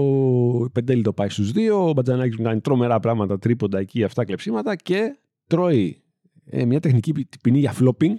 πεντέλι 0.72 1.02
το 1.02 1.12
πάει 1.12 1.28
στους 1.28 1.52
δύο, 1.52 1.88
ο 1.88 1.92
Μπατζανάκης 1.92 2.36
μου 2.36 2.44
κάνει 2.44 2.60
τρομερά 2.60 3.00
πράγματα, 3.00 3.38
τρίποντα 3.38 3.78
εκεί, 3.78 4.04
αυτά 4.04 4.24
κλεψίματα 4.24 4.76
και 4.76 5.16
τρώει 5.46 6.02
ε, 6.44 6.64
μια 6.64 6.80
τεχνική 6.80 7.28
ποινή 7.42 7.58
για 7.58 7.74
flopping, 7.80 8.14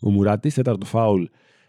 ο 0.00 0.10
Μουράτης, 0.10 0.54
τέταρτο 0.54 0.86
φάουλ, 0.86 1.24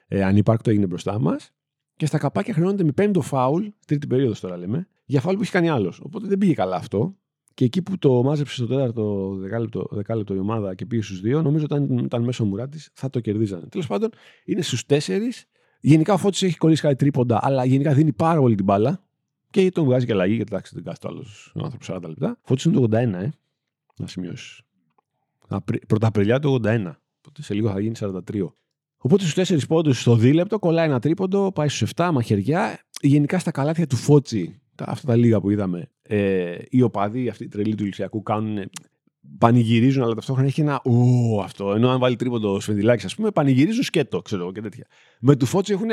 ε, 0.08 0.24
ανύπαρκτο 0.24 0.70
έγινε 0.70 0.86
μπροστά 0.86 1.20
μας 1.20 1.52
και 1.96 2.06
στα 2.06 2.18
καπάκια 2.18 2.54
χρεώνεται 2.54 2.84
με 2.84 2.92
πέμπτο 2.92 3.22
φάουλ, 3.22 3.68
τρίτη 3.86 4.08
περίοδος 4.08 4.40
τώρα 4.40 4.58
λέμε, 4.58 4.88
για 5.06 5.22
φάουλ 5.22 5.36
που 5.36 5.42
έχει 5.42 5.52
κάνει 5.52 5.70
άλλος. 5.70 6.00
Οπότε 6.04 6.28
δεν 6.28 6.38
πήγε 6.38 6.54
καλά 6.54 6.76
αυτό. 6.76 7.16
Και 7.57 7.65
εκεί 7.65 7.81
που 7.81 7.98
το 7.98 8.24
μάζεψε 8.24 8.54
στο 8.54 8.68
τέταρτο 8.68 9.36
δεκάλεπτο, 9.36 9.88
δεκάλεπτο 9.92 10.33
η 10.33 10.38
ομάδα 10.38 10.75
και 10.75 10.86
πήγε 10.86 11.01
στους 11.01 11.21
δύο, 11.21 11.42
νομίζω 11.42 11.65
ότι 11.69 11.83
ήταν, 11.83 11.98
ήταν 11.98 12.24
μέσω 12.24 12.45
μουράτη 12.45 12.80
θα 12.94 13.09
το 13.09 13.19
κερδίζανε. 13.19 13.68
Τέλος 13.68 13.88
πάντων, 13.88 14.09
είναι 14.45 14.62
στους 14.62 14.86
τέσσερις. 14.86 15.45
Γενικά 15.80 16.13
ο 16.13 16.18
Φώτης 16.18 16.44
έχει 16.44 16.57
κολλήσει 16.57 16.81
κάτι 16.81 16.95
τρίποντα, 16.95 17.39
αλλά 17.42 17.65
γενικά 17.65 17.94
δίνει 17.94 18.13
πάρα 18.13 18.39
πολύ 18.39 18.56
την 18.56 18.65
μπάλα. 18.65 19.04
Και 19.50 19.71
τον 19.71 19.86
βγάζει 19.86 20.06
και 20.06 20.12
αλλαγή, 20.12 20.36
γιατί 20.36 20.51
εντάξει 20.54 20.71
δεν 20.75 20.83
κάνει 20.83 20.98
το 21.00 21.07
άλλος 21.07 21.54
άνθρωπος 21.56 21.89
40 21.92 22.01
λεπτά. 22.07 22.39
Φώτης 22.42 22.63
είναι 22.63 22.75
το 22.75 22.81
81, 22.81 23.13
ε. 23.13 23.30
Να 23.98 24.07
σημειώσεις. 24.07 24.62
Πρωταπριλιά 25.88 26.39
το 26.39 26.53
81. 26.63 26.95
Οπότε 27.18 27.42
σε 27.42 27.53
λίγο 27.53 27.69
θα 27.69 27.80
γίνει 27.80 27.95
43. 28.00 28.53
Οπότε 28.98 29.25
στους 29.25 29.50
4 29.50 29.68
πόντους 29.68 30.01
στο 30.01 30.15
δίλεπτο 30.15 30.60
κολλάει 30.60 30.88
ένα 30.88 31.00
τρίποντο, 31.00 31.51
πάει 31.51 31.68
στους 31.68 31.92
7 31.95 32.10
μαχαιριά. 32.13 32.80
Γενικά 33.01 33.39
στα 33.39 33.51
καλάθια 33.51 33.88
του 33.88 33.95
Φώτσι 33.95 34.62
αυτά 34.86 35.07
τα 35.07 35.15
λίγα 35.15 35.42
που 35.42 35.50
είδαμε, 35.50 35.92
ε, 36.07 36.56
οι 36.69 36.81
οπαδοί, 36.81 37.30
αυτοί 37.30 37.44
οι 37.44 37.48
τρελοί 37.48 37.75
του 37.75 37.83
Ηλυσιακού 37.83 38.24
κάνουν, 38.24 38.69
πανηγυρίζουν, 39.38 40.03
αλλά 40.03 40.15
ταυτόχρονα 40.15 40.48
έχει 40.48 40.62
ένα 40.62 40.82
ου 40.86 41.41
αυτό. 41.43 41.74
Ενώ 41.74 41.89
αν 41.89 42.00
βάλει 42.00 42.15
τρίποντο 42.15 42.60
σφενδυλάκι, 42.60 43.05
ας 43.05 43.15
πούμε, 43.15 43.32
πανηγυρίζουν 43.32 43.84
σκέτο, 43.84 44.22
ξέρω 44.22 44.41
εγώ 44.41 44.51
και 44.51 44.62
τέτοια. 44.62 44.88
Με 45.20 45.36
του 45.36 45.46
φώτσι 45.46 45.74
έχουν. 45.74 45.89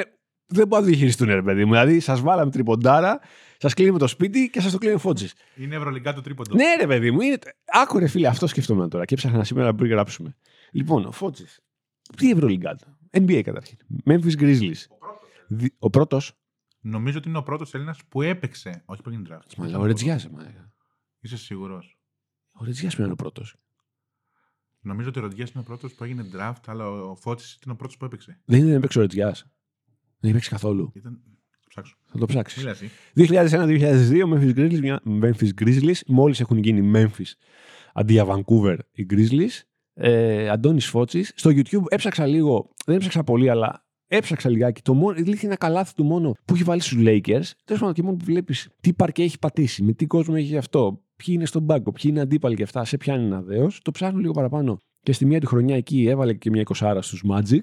Δεν 0.46 0.66
μπορούν 0.66 0.84
να 0.84 0.90
διαχειριστούν, 0.90 1.28
ρε 1.28 1.42
παιδί 1.42 1.64
μου. 1.64 1.70
Δηλαδή, 1.70 2.00
σας 2.00 2.20
βάλαμε 2.20 2.50
τριποντάρα, 2.50 3.20
σας 3.58 3.74
κλείνουμε 3.74 3.98
το 3.98 4.06
σπίτι 4.06 4.50
και 4.50 4.60
σας 4.60 4.72
το 4.72 4.78
κλείνει 4.78 4.98
φώτζη. 4.98 5.26
Είναι 5.56 5.74
ευρωλικά 5.74 6.12
το 6.12 6.20
τρίποντο. 6.20 6.54
Ναι, 6.54 6.64
ρε 6.80 6.86
παιδί 6.86 7.10
μου. 7.10 7.20
Είναι... 7.20 7.38
Άκου, 7.64 7.98
ρε 7.98 8.06
φίλε, 8.06 8.28
αυτό 8.28 8.46
σκεφτόμουν 8.46 8.88
τώρα 8.88 9.04
και 9.04 9.14
έψαχνα 9.14 9.44
σήμερα 9.44 9.74
πριν 9.74 9.90
γράψουμε. 9.90 10.36
Λοιπόν, 10.72 11.04
ο 11.04 11.10
Φώτζη. 11.10 11.44
Τι 12.16 12.30
ευρωλικά. 12.30 12.78
NBA 13.10 13.40
καταρχήν. 13.42 13.78
Memphis 14.04 14.40
Grizzlies. 14.40 14.86
Ο 15.78 15.90
πρώτος. 15.90 16.32
Νομίζω 16.86 17.18
ότι 17.18 17.28
είναι 17.28 17.38
ο 17.38 17.42
πρώτος 17.42 17.74
Έλληνας 17.74 18.04
που 18.08 18.22
έπαιξε. 18.22 18.82
Όχι 18.84 19.02
που 19.02 19.10
έγινε 19.10 19.24
draft. 19.30 19.54
Μα 19.56 19.78
ο 19.78 19.84
Ρετζιάς. 19.84 20.28
Είσαι 21.20 21.36
σίγουρος; 21.36 21.98
Ο 22.52 22.64
Ρετζιάς 22.64 22.94
είναι 22.94 23.12
ο 23.12 23.14
πρώτος. 23.14 23.56
Νομίζω 24.80 25.08
ότι 25.08 25.18
ο 25.18 25.22
Ρετζιάς 25.22 25.50
είναι 25.50 25.60
ο 25.60 25.62
πρώτος 25.62 25.92
που 25.92 26.04
έγινε 26.04 26.26
draft, 26.34 26.60
αλλά 26.66 26.90
ο 26.90 27.14
Φώτης 27.14 27.54
ήταν 27.54 27.72
ο 27.72 27.76
πρώτος 27.76 27.96
που 27.96 28.04
έπαιξε. 28.04 28.40
Δεν 28.44 28.60
είναι 28.60 28.72
έπαιξε 28.74 28.98
ο 28.98 29.00
Ρετζιάς. 29.00 29.46
Δεν 30.20 30.30
έπαιξε 30.30 30.50
καθόλου. 30.50 30.90
Ήταν... 30.94 31.20
Ψάξω. 31.68 31.96
Θα 32.04 32.18
το 32.18 32.26
ψάξεις. 32.26 32.66
2001-2002 33.16 34.22
Memphis 34.32 34.54
Grizzlies, 34.54 34.96
Memphis 35.04 35.50
Grizzlies. 35.60 36.00
Μόλις 36.06 36.40
έχουν 36.40 36.58
γίνει 36.58 36.92
Memphis 36.94 37.32
αντί 37.92 38.12
για 38.12 38.26
Vancouver 38.28 38.78
οι 38.92 39.06
Grizzlies. 39.10 39.60
Ε, 39.94 40.48
Αντώνης 40.48 40.86
Φώτση. 40.86 41.24
Στο 41.24 41.50
YouTube 41.50 41.84
έψαξα 41.88 42.26
λίγο, 42.26 42.70
δεν 42.86 42.96
έψαξα 42.96 43.24
πολύ, 43.24 43.50
αλλά 43.50 43.83
Έψαξα 44.06 44.48
λιγάκι. 44.48 44.82
Το 44.82 44.94
μόνο, 44.94 45.14
δείχνει 45.14 45.38
ένα 45.42 45.56
καλάθι 45.56 45.94
του 45.94 46.04
μόνο 46.04 46.34
που 46.44 46.54
έχει 46.54 46.62
βάλει 46.62 46.80
στους 46.80 46.98
Lakers. 47.00 47.50
Τέλος 47.64 47.80
πάντων, 47.80 47.92
και 47.92 48.02
μόνο 48.02 48.16
που 48.16 48.24
βλέπεις 48.24 48.68
τι 48.80 48.92
παρκέ 48.92 49.22
έχει 49.22 49.38
πατήσει, 49.38 49.82
με 49.82 49.92
τι 49.92 50.06
κόσμο 50.06 50.34
έχει 50.38 50.56
αυτό, 50.56 51.00
ποιοι 51.16 51.34
είναι 51.36 51.46
στον 51.46 51.66
πάγκο, 51.66 51.92
ποιοι 51.92 52.04
είναι 52.04 52.20
αντίπαλοι 52.20 52.56
και 52.56 52.62
αυτά, 52.62 52.84
σε 52.84 52.96
πιάνει 52.96 53.24
ένα 53.24 53.42
δέος. 53.42 53.80
Το 53.82 53.90
ψάχνω 53.90 54.18
λίγο 54.18 54.32
παραπάνω. 54.32 54.78
Και 55.02 55.12
στη 55.12 55.26
μία 55.26 55.40
τη 55.40 55.46
χρονιά 55.46 55.76
εκεί 55.76 56.06
έβαλε 56.06 56.34
και 56.34 56.50
μια 56.50 56.60
εικοσάρα 56.60 57.02
στους 57.02 57.24
Magic, 57.28 57.62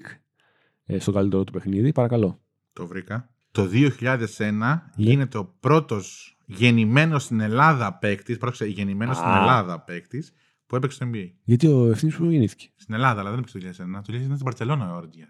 ε, 0.84 0.98
στο 0.98 1.12
καλύτερο 1.12 1.44
του 1.44 1.52
παιχνίδι. 1.52 1.92
Παρακαλώ. 1.92 2.40
Το 2.72 2.86
βρήκα. 2.86 3.30
Το 3.52 3.68
2001 3.68 4.52
ναι. 4.52 4.82
γίνεται 4.96 5.38
ο 5.38 5.54
πρώτος 5.60 6.36
γεννημένος 6.46 7.22
στην 7.22 7.40
Ελλάδα 7.40 7.98
παίκτης. 7.98 8.38
Πρόκειται 8.38 8.66
γεννημένος 8.66 9.16
στην 9.16 9.30
Ελλάδα 9.30 9.80
παίκτης 9.80 10.32
που 10.66 10.76
έπαιξε 10.76 10.96
στο 10.96 11.10
NBA. 11.12 11.30
Γιατί 11.44 11.66
ο 11.66 11.90
ευθύνης 11.90 12.16
που 12.16 12.24
γεννήθηκε. 12.24 12.68
Στην 12.76 12.94
Ελλάδα, 12.94 13.20
αλλά 13.20 13.30
δεν 13.30 13.38
έπαιξε 13.38 13.58
το 13.58 13.84
2001. 13.84 14.02
Το 14.02 14.12
2001 14.12 14.22
στην 14.22 14.44
Παρσελόνα 14.44 14.92
ο 14.92 14.96
Ορτζιά. 14.96 15.28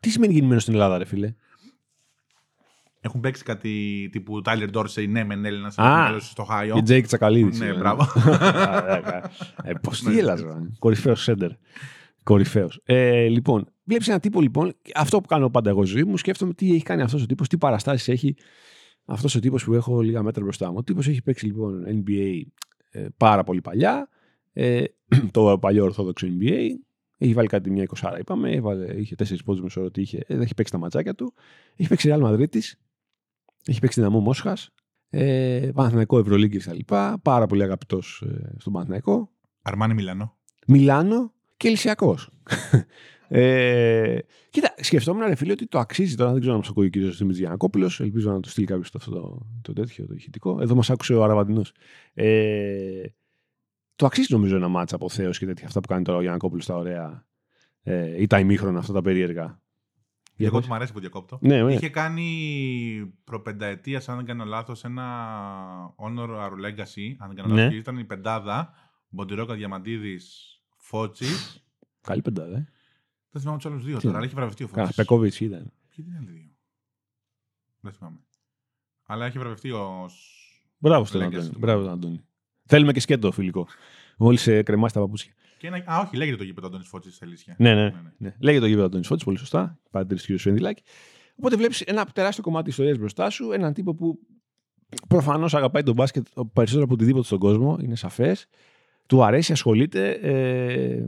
Τι 0.00 0.10
σημαίνει 0.10 0.32
γεννημένο 0.32 0.60
στην 0.60 0.72
Ελλάδα, 0.72 0.98
ρε 0.98 1.04
φίλε; 1.04 1.34
Έχουν 3.04 3.20
παίξει 3.20 3.42
κάτι 3.42 4.08
τύπου 4.12 4.42
Tyler 4.44 4.70
Dorsey, 4.72 5.08
ναι, 5.08 5.24
μεν 5.24 5.44
Έλληνα, 5.44 5.72
αλλά 5.76 6.18
στο 6.18 6.44
Χάιο. 6.44 6.74
Και 6.74 6.82
Τζέικ 6.82 7.06
Τσακαλίδης. 7.06 7.58
Ναι, 7.58 7.74
μπράβο. 7.74 8.02
ε, 9.64 9.72
Πώς 9.82 10.00
τι 10.00 10.18
έλαζε, 10.18 10.70
Κορυφαίος 10.78 11.22
σέντερ. 11.22 11.50
Κορυφαίος. 12.22 12.80
Ε, 12.84 13.26
λοιπόν, 13.26 13.68
βλέπεις 13.84 14.08
έναν 14.08 14.20
τύπο, 14.20 14.40
λοιπόν, 14.40 14.72
αυτό 14.94 15.20
που 15.20 15.26
κάνω 15.26 15.50
πάντα 15.50 15.70
εγώ 15.70 15.84
ζωή 15.84 16.04
μου, 16.04 16.16
σκέφτομαι 16.16 16.54
τι 16.54 16.74
έχει 16.74 16.82
κάνει 16.82 17.02
αυτός 17.02 17.22
ο 17.22 17.26
τύπος, 17.26 17.48
τι 17.48 17.58
παραστάσεις 17.58 18.08
έχει 18.08 18.36
αυτός 19.04 19.34
ο 19.34 19.40
τύπος 19.40 19.64
που 19.64 19.74
έχω 19.74 20.00
λίγα 20.00 20.22
μέτρα 20.22 20.42
μπροστά 20.42 20.70
μου. 20.70 20.76
Ο 20.78 20.82
τύπος 20.82 21.08
έχει 21.08 21.22
παίξει 21.22 21.46
λοιπόν 21.46 21.84
NBA 21.86 22.40
ε, 22.90 23.06
πάρα 23.16 23.44
πολύ 23.44 23.60
παλιά, 23.60 24.08
ε, 24.52 24.84
το 25.30 25.58
παλιό 25.60 25.84
ορθόδοξο 25.84 26.26
NBA. 26.40 26.68
Έχει 27.22 27.32
βάλει 27.32 27.48
κάτι 27.48 27.70
μια 27.70 27.82
εικοσάρα, 27.82 28.18
είπαμε. 28.18 28.50
Έβαλε, 28.50 28.94
είχε 28.94 29.14
τέσσερις 29.14 29.42
πόντους 29.42 29.76
με 29.76 29.82
ότι 29.82 30.00
είχε. 30.00 30.24
Ε, 30.26 30.34
έχει 30.34 30.54
παίξει 30.54 30.72
τα 30.72 30.78
ματσάκια 30.78 31.14
του. 31.14 31.34
Έχει 31.76 31.88
παίξει 31.88 32.08
Real 32.12 32.22
Madrid 32.22 32.58
έχει 33.64 33.80
παίξει 33.80 34.00
δυναμό 34.00 34.20
Μόσχας, 34.20 34.70
ε, 35.10 35.70
Παναθηναϊκό 35.74 36.18
Ευρωλίγκης 36.18 36.66
κτλ. 36.66 36.78
Πάρα 37.22 37.46
πολύ 37.46 37.62
αγαπητός 37.62 38.24
ε, 38.26 38.54
στον 38.58 38.72
Παναθηναϊκό. 38.72 39.30
Αρμάνι 39.62 39.94
Μιλάνο. 39.94 40.36
Μιλάνο 40.66 41.32
και 41.56 41.68
Ελυσιακό. 41.68 42.18
ε, 43.28 44.18
κοίτα, 44.50 44.74
σκεφτόμουν 44.76 45.26
ρε 45.26 45.34
φίλε 45.34 45.52
ότι 45.52 45.66
το 45.66 45.78
αξίζει 45.78 46.14
τώρα. 46.14 46.30
Δεν 46.30 46.40
ξέρω 46.40 46.54
αν 46.54 46.60
μας 46.60 46.68
ακούει 46.68 46.86
ο 46.86 46.88
κύριος 46.88 47.16
Δημήτρης 47.16 47.40
Γιανακόπουλο. 47.40 47.90
Ελπίζω 47.98 48.32
να 48.32 48.40
το 48.40 48.48
στείλει 48.48 48.66
κάποιος 48.66 48.90
αυτό 48.94 49.10
το, 49.10 49.46
το 49.62 49.72
τέτοιο, 49.72 50.06
το 50.06 50.14
ηχητικό. 50.14 50.60
Εδώ 50.60 50.74
μας 50.74 50.90
άκουσε 50.90 51.14
ο 51.14 51.24
Αραβαντινός. 51.24 51.72
Ε, 52.14 53.02
το 53.96 54.06
αξίζει 54.06 54.32
νομίζω 54.32 54.56
ένα 54.56 54.68
μάτσα 54.68 54.94
από 54.94 55.08
Θεός 55.08 55.38
και 55.38 55.46
τέτοια 55.46 55.66
αυτά 55.66 55.80
που 55.80 55.88
κάνει 55.88 56.04
τώρα 56.04 56.18
ο 56.18 56.20
Γιανακόπουλο 56.20 56.62
τα 56.66 56.76
ωραία 56.76 57.26
ε, 57.82 58.22
ή 58.22 58.26
τα 58.26 58.38
ημίχρονα 58.38 58.78
αυτά 58.78 58.92
τα 58.92 59.02
περίεργα. 59.02 59.60
Εγώ 60.36 60.60
του 60.60 60.66
μου 60.68 60.74
αρέσει 60.74 60.92
που 60.92 61.00
διακόπτω. 61.00 61.38
Ναι, 61.40 61.62
ναι. 61.62 61.72
Είχε 61.72 61.88
κάνει 61.88 63.14
προπενταετίας, 63.24 64.08
αν 64.08 64.16
δεν 64.16 64.24
κάνω 64.24 64.44
λάθος, 64.44 64.84
ένα 64.84 65.94
Honor 65.96 66.28
Our 66.28 66.52
Legacy. 66.52 67.14
Αν 67.18 67.28
δεν 67.28 67.36
κάνω 67.36 67.54
ναι. 67.54 67.62
λάθος, 67.62 67.78
ήταν 67.78 67.98
η 67.98 68.04
πεντάδα. 68.04 68.72
Μποντιρόκα 69.08 69.54
Διαμαντίδης 69.54 70.56
Φώτσι. 70.76 71.26
Καλή 72.00 72.22
πεντάδα, 72.22 72.56
ε. 72.56 72.68
Δεν 73.30 73.40
θυμάμαι 73.40 73.58
τους 73.58 73.70
άλλους 73.70 73.84
δύο 73.84 74.00
τώρα, 74.00 74.16
αλλά 74.16 74.24
έχει 74.24 74.34
βραβευτεί 74.34 74.64
ο 74.64 74.68
Φώτσι. 74.68 74.94
Πεκόβιτς 74.94 75.40
ήταν. 75.40 75.72
Ποιοι 75.96 76.06
ήταν 76.08 76.22
οι 76.22 76.30
δύο. 76.30 76.50
Δεν 77.80 77.92
θυμάμαι. 77.92 78.18
Αλλά 79.02 79.26
έχει 79.26 79.38
βραβευτεί 79.38 79.70
ω. 79.70 80.10
Μπράβο 80.78 81.04
στον 81.04 81.22
Αντώνη. 81.22 81.50
Μπράβο, 81.58 81.88
Αντώνη. 81.88 82.24
Θέλουμε 82.72 82.92
και 82.92 83.00
σκέτο 83.00 83.32
φιλικό. 83.32 83.66
Μόλις 84.16 84.48
κρεμάσει 84.64 84.94
τα 84.94 85.00
παπούτσια. 85.00 85.32
Και 85.58 85.66
ένα... 85.66 85.76
Α, 85.76 86.00
όχι, 86.00 86.16
λέγεται 86.16 86.36
το 86.36 86.44
γήπεδο 86.44 86.66
Αντώνης 86.66 86.88
Φώτση 86.88 87.12
στα 87.12 87.26
Λύσια. 87.26 87.54
Ναι, 87.58 87.74
ναι, 87.74 87.82
ναι, 87.82 87.90
ναι. 87.90 88.10
ναι. 88.16 88.34
Λέγεται 88.40 88.60
το 88.62 88.66
γήπεδο 88.66 88.86
Αντώνης 88.86 89.06
Φώτση, 89.06 89.24
πολύ 89.24 89.38
σωστά. 89.38 89.78
Παρατηρήσει 89.90 90.34
κ. 90.34 90.38
Σουενδυλάκη. 90.38 90.82
Οπότε 91.36 91.56
βλέπεις 91.56 91.80
ένα 91.80 92.04
τεράστιο 92.04 92.42
κομμάτι 92.42 92.70
ιστορίας 92.70 92.98
μπροστά 92.98 93.30
σου. 93.30 93.52
Έναν 93.52 93.72
τύπο 93.72 93.94
που 93.94 94.18
προφανώς 95.08 95.54
αγαπάει 95.54 95.82
τον 95.82 95.94
μπάσκετ 95.94 96.26
περισσότερο 96.52 96.84
από 96.84 96.94
οτιδήποτε 96.94 97.24
στον 97.24 97.38
κόσμο. 97.38 97.78
Είναι 97.82 97.96
σαφές. 97.96 98.46
Του 99.06 99.24
αρέσει, 99.24 99.52
ασχολείται. 99.52 100.10
Ε, 100.10 101.04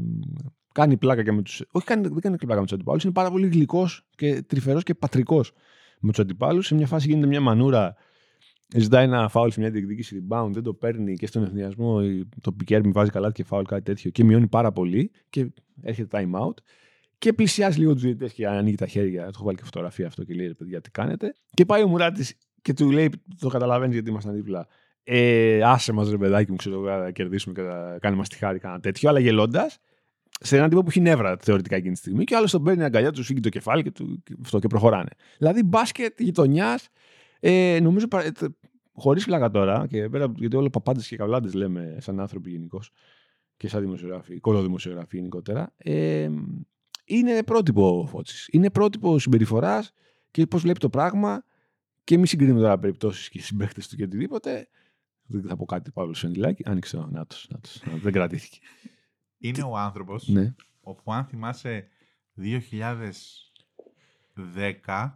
κάνει 0.72 0.96
πλάκα 0.96 1.22
και 1.22 1.32
με 1.32 1.42
του. 1.42 1.50
Όχι, 1.70 1.86
κάνει, 1.86 2.08
δεν 2.08 2.20
κάνει 2.20 2.36
πλάκα 2.36 2.60
με 2.60 2.66
τους 2.66 2.72
αντιπάλους. 2.74 3.04
Είναι 3.04 3.12
πάρα 3.12 3.30
πολύ 3.30 3.46
γλυκός 3.46 4.06
και 4.16 4.42
τρυφερός 4.42 4.82
και 4.82 4.94
πατρικός 4.94 5.52
με 6.00 6.10
τους 6.10 6.18
αντιπάλους. 6.18 6.66
Σε 6.66 6.74
μια 6.74 6.86
φάση 6.86 7.08
γίνεται 7.08 7.26
μια 7.26 7.40
μανούρα 7.40 7.96
Ζητάει 8.76 9.04
ένα 9.04 9.28
φάουλ 9.28 9.48
σε 9.48 9.60
μια 9.60 9.70
διεκδίκηση 9.70 10.26
rebound, 10.28 10.48
δεν 10.52 10.62
το 10.62 10.74
παίρνει 10.74 11.16
και 11.16 11.26
στον 11.26 11.42
εθνιασμό 11.42 12.00
το 12.40 12.52
πικέρμι 12.52 12.90
βάζει 12.90 13.10
καλά 13.10 13.32
και 13.32 13.44
φάουλ 13.44 13.64
κάτι 13.64 13.82
τέτοιο 13.82 14.10
και 14.10 14.24
μειώνει 14.24 14.46
πάρα 14.46 14.72
πολύ 14.72 15.10
και 15.30 15.46
έρχεται 15.82 16.18
time 16.20 16.40
out. 16.40 16.54
Και 17.18 17.32
πλησιάζει 17.32 17.78
λίγο 17.78 17.92
τους 17.92 18.02
διαιτητές 18.02 18.32
και 18.32 18.46
ανοίγει 18.46 18.76
τα 18.76 18.86
χέρια. 18.86 19.22
Το 19.22 19.30
έχω 19.34 19.44
βάλει 19.44 19.56
και 19.56 19.64
φωτογραφία 19.64 20.06
αυτό 20.06 20.24
και 20.24 20.34
λέει 20.34 20.46
ρε 20.46 20.54
παιδιά 20.54 20.80
τι 20.80 20.90
κάνετε. 20.90 21.34
Και 21.54 21.64
πάει 21.64 21.82
ο 21.82 21.88
Μουράτης 21.88 22.34
και 22.62 22.72
του 22.72 22.90
λέει, 22.90 23.10
το 23.38 23.48
καταλαβαίνεις 23.48 23.94
γιατί 23.94 24.10
ήμασταν 24.10 24.34
δίπλα. 24.34 24.66
Ε, 25.04 25.62
άσε 25.62 25.92
μας 25.92 26.10
ρε 26.10 26.16
παιδάκι 26.16 26.50
μου, 26.50 26.56
ξέρω 26.56 26.80
να 26.80 27.10
κερδίσουμε 27.10 27.54
και 27.54 27.60
να 27.60 27.98
κάνει 27.98 28.16
μας 28.16 28.28
τη 28.28 28.36
χάρη, 28.36 28.58
κάνα 28.58 28.80
τέτοιο. 28.80 29.08
Αλλά 29.08 29.18
γελώντας, 29.18 29.78
σε 30.40 30.56
έναν 30.56 30.68
τύπο 30.68 30.82
που 30.82 30.88
έχει 30.88 31.00
νεύρα 31.00 31.36
θεωρητικά 31.40 31.76
εκείνη 31.76 31.92
τη 31.92 31.98
στιγμή. 31.98 32.24
Και 32.24 32.36
άλλος 32.36 32.50
τον 32.50 32.62
παίρνει 32.62 32.84
αγκαλιά 32.84 33.12
του, 33.12 33.22
σφίγγει 33.22 33.40
το 33.40 33.48
κεφάλι 33.48 33.82
και, 33.82 33.90
του, 33.90 34.22
και, 34.24 34.34
αυτό, 34.42 34.58
και 34.58 34.66
προχωράνε. 34.66 35.10
Δηλαδή 35.38 35.62
μπάσκετ 35.62 36.20
γειτονιάς 36.20 36.88
ε, 37.46 37.78
νομίζω, 37.82 38.06
ε, 38.12 38.30
χωρίς 38.94 39.24
πλάκα 39.24 39.50
τώρα, 39.50 39.86
και 39.86 40.08
πέρα, 40.08 40.32
γιατί 40.36 40.56
όλοι 40.56 40.70
παπάντες 40.70 41.08
και 41.08 41.16
καβλάντες 41.16 41.54
λέμε 41.54 41.96
σαν 42.00 42.20
άνθρωποι 42.20 42.50
γενικώς 42.50 42.90
και 43.56 43.68
σαν 43.68 43.80
δημοσιογράφοι, 43.80 44.40
κολοδημοσιογράφοι 44.40 45.16
γενικότερα, 45.16 45.72
ε, 45.76 46.28
είναι 47.04 47.42
πρότυπο 47.42 47.98
ο 48.00 48.06
Φώτση. 48.06 48.50
Είναι 48.52 48.70
πρότυπο 48.70 49.18
συμπεριφοράς 49.18 49.92
και 50.30 50.46
πώς 50.46 50.62
βλέπει 50.62 50.78
το 50.78 50.88
πράγμα. 50.88 51.44
Και 52.04 52.18
μη 52.18 52.26
συγκρίνουμε 52.26 52.60
τώρα 52.60 52.78
περιπτώσεις 52.78 53.28
και 53.28 53.40
συμπαίχτε 53.40 53.80
του 53.88 53.96
και 53.96 54.02
οτιδήποτε. 54.02 54.68
Δεν 55.26 55.42
θα 55.42 55.56
πω 55.56 55.64
κάτι 55.64 55.90
Παύλος 55.90 56.18
Σεντιλάκη. 56.18 56.62
Άνοιξε 56.66 56.96
ο 56.96 57.08
Νάτος. 57.10 57.50
Δεν 57.84 58.12
κρατήθηκε. 58.12 58.58
Είναι 59.38 59.62
ο 59.62 59.76
άνθρωπος 59.76 60.28
ναι. 60.28 60.54
όπου, 60.80 61.12
αν 61.12 61.24
θυμάσαι, 61.24 61.88
2010 64.84 65.10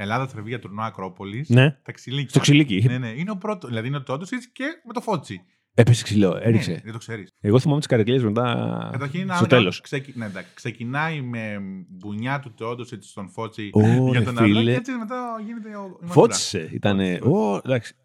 Ελλάδα 0.00 0.26
Τρεβία 0.26 0.58
τουρνουά 0.58 0.84
Ακρόπολης. 0.84 1.48
Ναι. 1.48 1.70
Τα 1.82 1.92
ξυλίκια. 1.92 2.28
Στο 2.28 2.40
ξυλίκι. 2.40 2.84
Ναι, 2.88 2.98
ναι. 2.98 3.08
Είναι 3.08 3.30
ο 3.30 3.36
πρώτο. 3.36 3.66
Δηλαδή 3.66 3.86
είναι 3.88 3.96
ο 3.96 4.02
Τόντο 4.02 4.26
και 4.52 4.64
με 4.86 4.92
το 4.92 5.00
φότσι. 5.00 5.40
Έπεσε 5.74 6.02
ξυλό, 6.02 6.38
έριξε. 6.42 6.70
Ναι, 6.70 6.80
δεν 6.84 6.92
το 6.92 6.98
ξέρεις. 6.98 7.28
Εγώ 7.40 7.58
θυμάμαι 7.58 7.78
τις 7.78 7.88
καρεκλίε 7.88 8.18
μετά. 8.18 8.88
Καταρχήν, 8.92 9.30
στο 9.34 9.46
τέλος. 9.46 9.80
Ξεκι... 9.80 10.12
Ναι, 10.16 10.30
ξεκινάει 10.54 11.20
με 11.20 11.58
μπουνιά 11.88 12.40
του 12.40 12.54
Τόντο 12.54 12.84
στον 12.84 13.30
Φότσι 13.30 13.70
oh, 13.74 14.10
για 14.10 14.22
τον 14.22 14.38
άλλο. 14.38 14.62
Και 14.62 14.72
έτσι 14.72 14.92
μετά 14.92 15.42
γίνεται 15.46 15.76
ο. 15.76 15.98
Φώτισε. 16.02 16.68
Ήταν. 16.72 17.00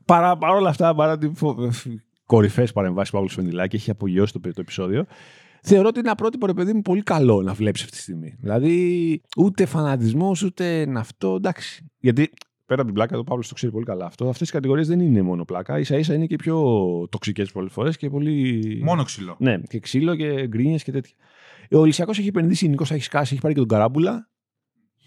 Παρά, 0.05 0.38
όλα 0.39 0.69
αυτά, 0.69 0.95
παρά 0.95 1.17
την 1.17 1.33
κορυφαίες 2.25 2.71
παρεμβάσεις 2.71 3.09
του 3.09 3.15
Παύλου 3.15 3.31
Σφενδυλάκη, 3.31 3.75
έχει 3.75 3.89
απογειώσει 3.89 4.33
το, 4.33 4.39
το 4.39 4.62
επεισόδιο 4.62 5.05
θεωρώ 5.63 5.88
ότι 5.88 6.00
είναι 6.00 6.08
ένα 6.08 6.17
πρότυπο 6.17 6.46
ρε 6.46 6.53
παιδί 6.53 6.74
μου 6.74 6.82
πολύ 6.82 7.03
καλό 7.03 7.41
να 7.41 7.53
βλέπεις 7.53 7.82
αυτή 7.84 7.96
τη 7.96 8.01
στιγμή. 8.01 8.36
Δηλαδή, 8.39 9.22
ούτε 9.38 9.65
φανατισμός, 9.65 10.43
ούτε 10.43 10.93
αυτό. 10.96 11.36
Εντάξει. 11.36 11.88
Γιατί 12.00 12.29
πέρα 12.65 12.82
από 12.82 12.86
την 12.86 12.93
πλάκα, 12.93 13.15
το 13.15 13.24
Παύλος 13.24 13.48
το 13.48 13.53
ξέρει 13.53 13.72
πολύ 13.72 13.86
καλά 13.86 14.05
αυτό. 14.05 14.29
Αυτές 14.29 14.50
οι 14.50 14.51
κατηγορίες 14.51 14.88
δεν 14.88 15.00
είναι 15.00 15.22
μόνο 15.22 15.46
πλάκα. 15.46 15.84
σα 15.84 15.98
ίσα 15.98 16.13
είναι 16.13 16.25
και 16.25 16.36
πιο 16.36 16.62
τοξικές 17.10 17.51
πολλές 17.51 17.72
φορές 17.72 17.98
και 17.98 18.10
πολύ. 18.10 18.82
Μόνο 18.84 19.03
ξύλο. 19.03 19.36
Ναι, 19.39 19.58
και 19.58 19.79
ξύλο 19.79 20.15
και 20.15 20.48
γκρίνιες 20.48 20.84
και 20.84 20.91
τέτοια. 20.91 21.15
Ο 21.72 21.86
Λυσιακό 21.86 22.12
έχει 22.12 22.27
επενδύσει, 22.27 22.67
Νικό 22.67 22.84
έχεις 22.89 23.05
σκάσει, 23.05 23.34
έχει 23.34 23.41
πάρει 23.41 23.53
και 23.53 23.60
τον 23.60 23.70
Καράμπουλα. 23.70 24.29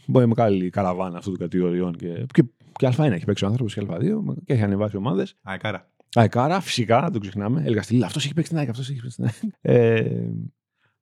Μπορεί 0.07 0.27
με 0.27 0.35
μεγάλη 0.37 0.71
καραβάνα 0.71 1.19
αυτών 1.19 1.33
των 1.33 1.43
κατηγοριών. 1.43 1.97
Και, 1.97 2.27
και, 2.33 2.43
και 2.73 2.89
Α1 2.97 3.11
έχει 3.13 3.25
παίξει 3.25 3.45
ο 3.45 3.47
άνθρωπος 3.47 3.75
και 3.75 3.87
Α2 3.91 4.35
και 4.45 4.53
έχει 4.53 4.63
ανεβάσει 4.63 4.97
ομάδες. 4.97 5.37
Αεκάρα. 5.43 5.91
Αεκάρα, 6.15 6.61
φυσικά, 6.61 7.01
δεν 7.01 7.13
το 7.13 7.19
ξεχνάμε. 7.19 7.63
Έλεγα 7.65 7.83
στη 7.83 8.03
αυτός 8.05 8.25
έχει 8.25 8.35
παίξει 8.35 8.51
την 8.51 8.59
ΑΕΚ, 8.59 8.69
αυτός 8.69 8.91
έχει 8.91 9.01
παίξει 9.01 9.17
την 9.17 9.25
ΑΕΚ. 9.25 9.35
Ε, 9.61 10.31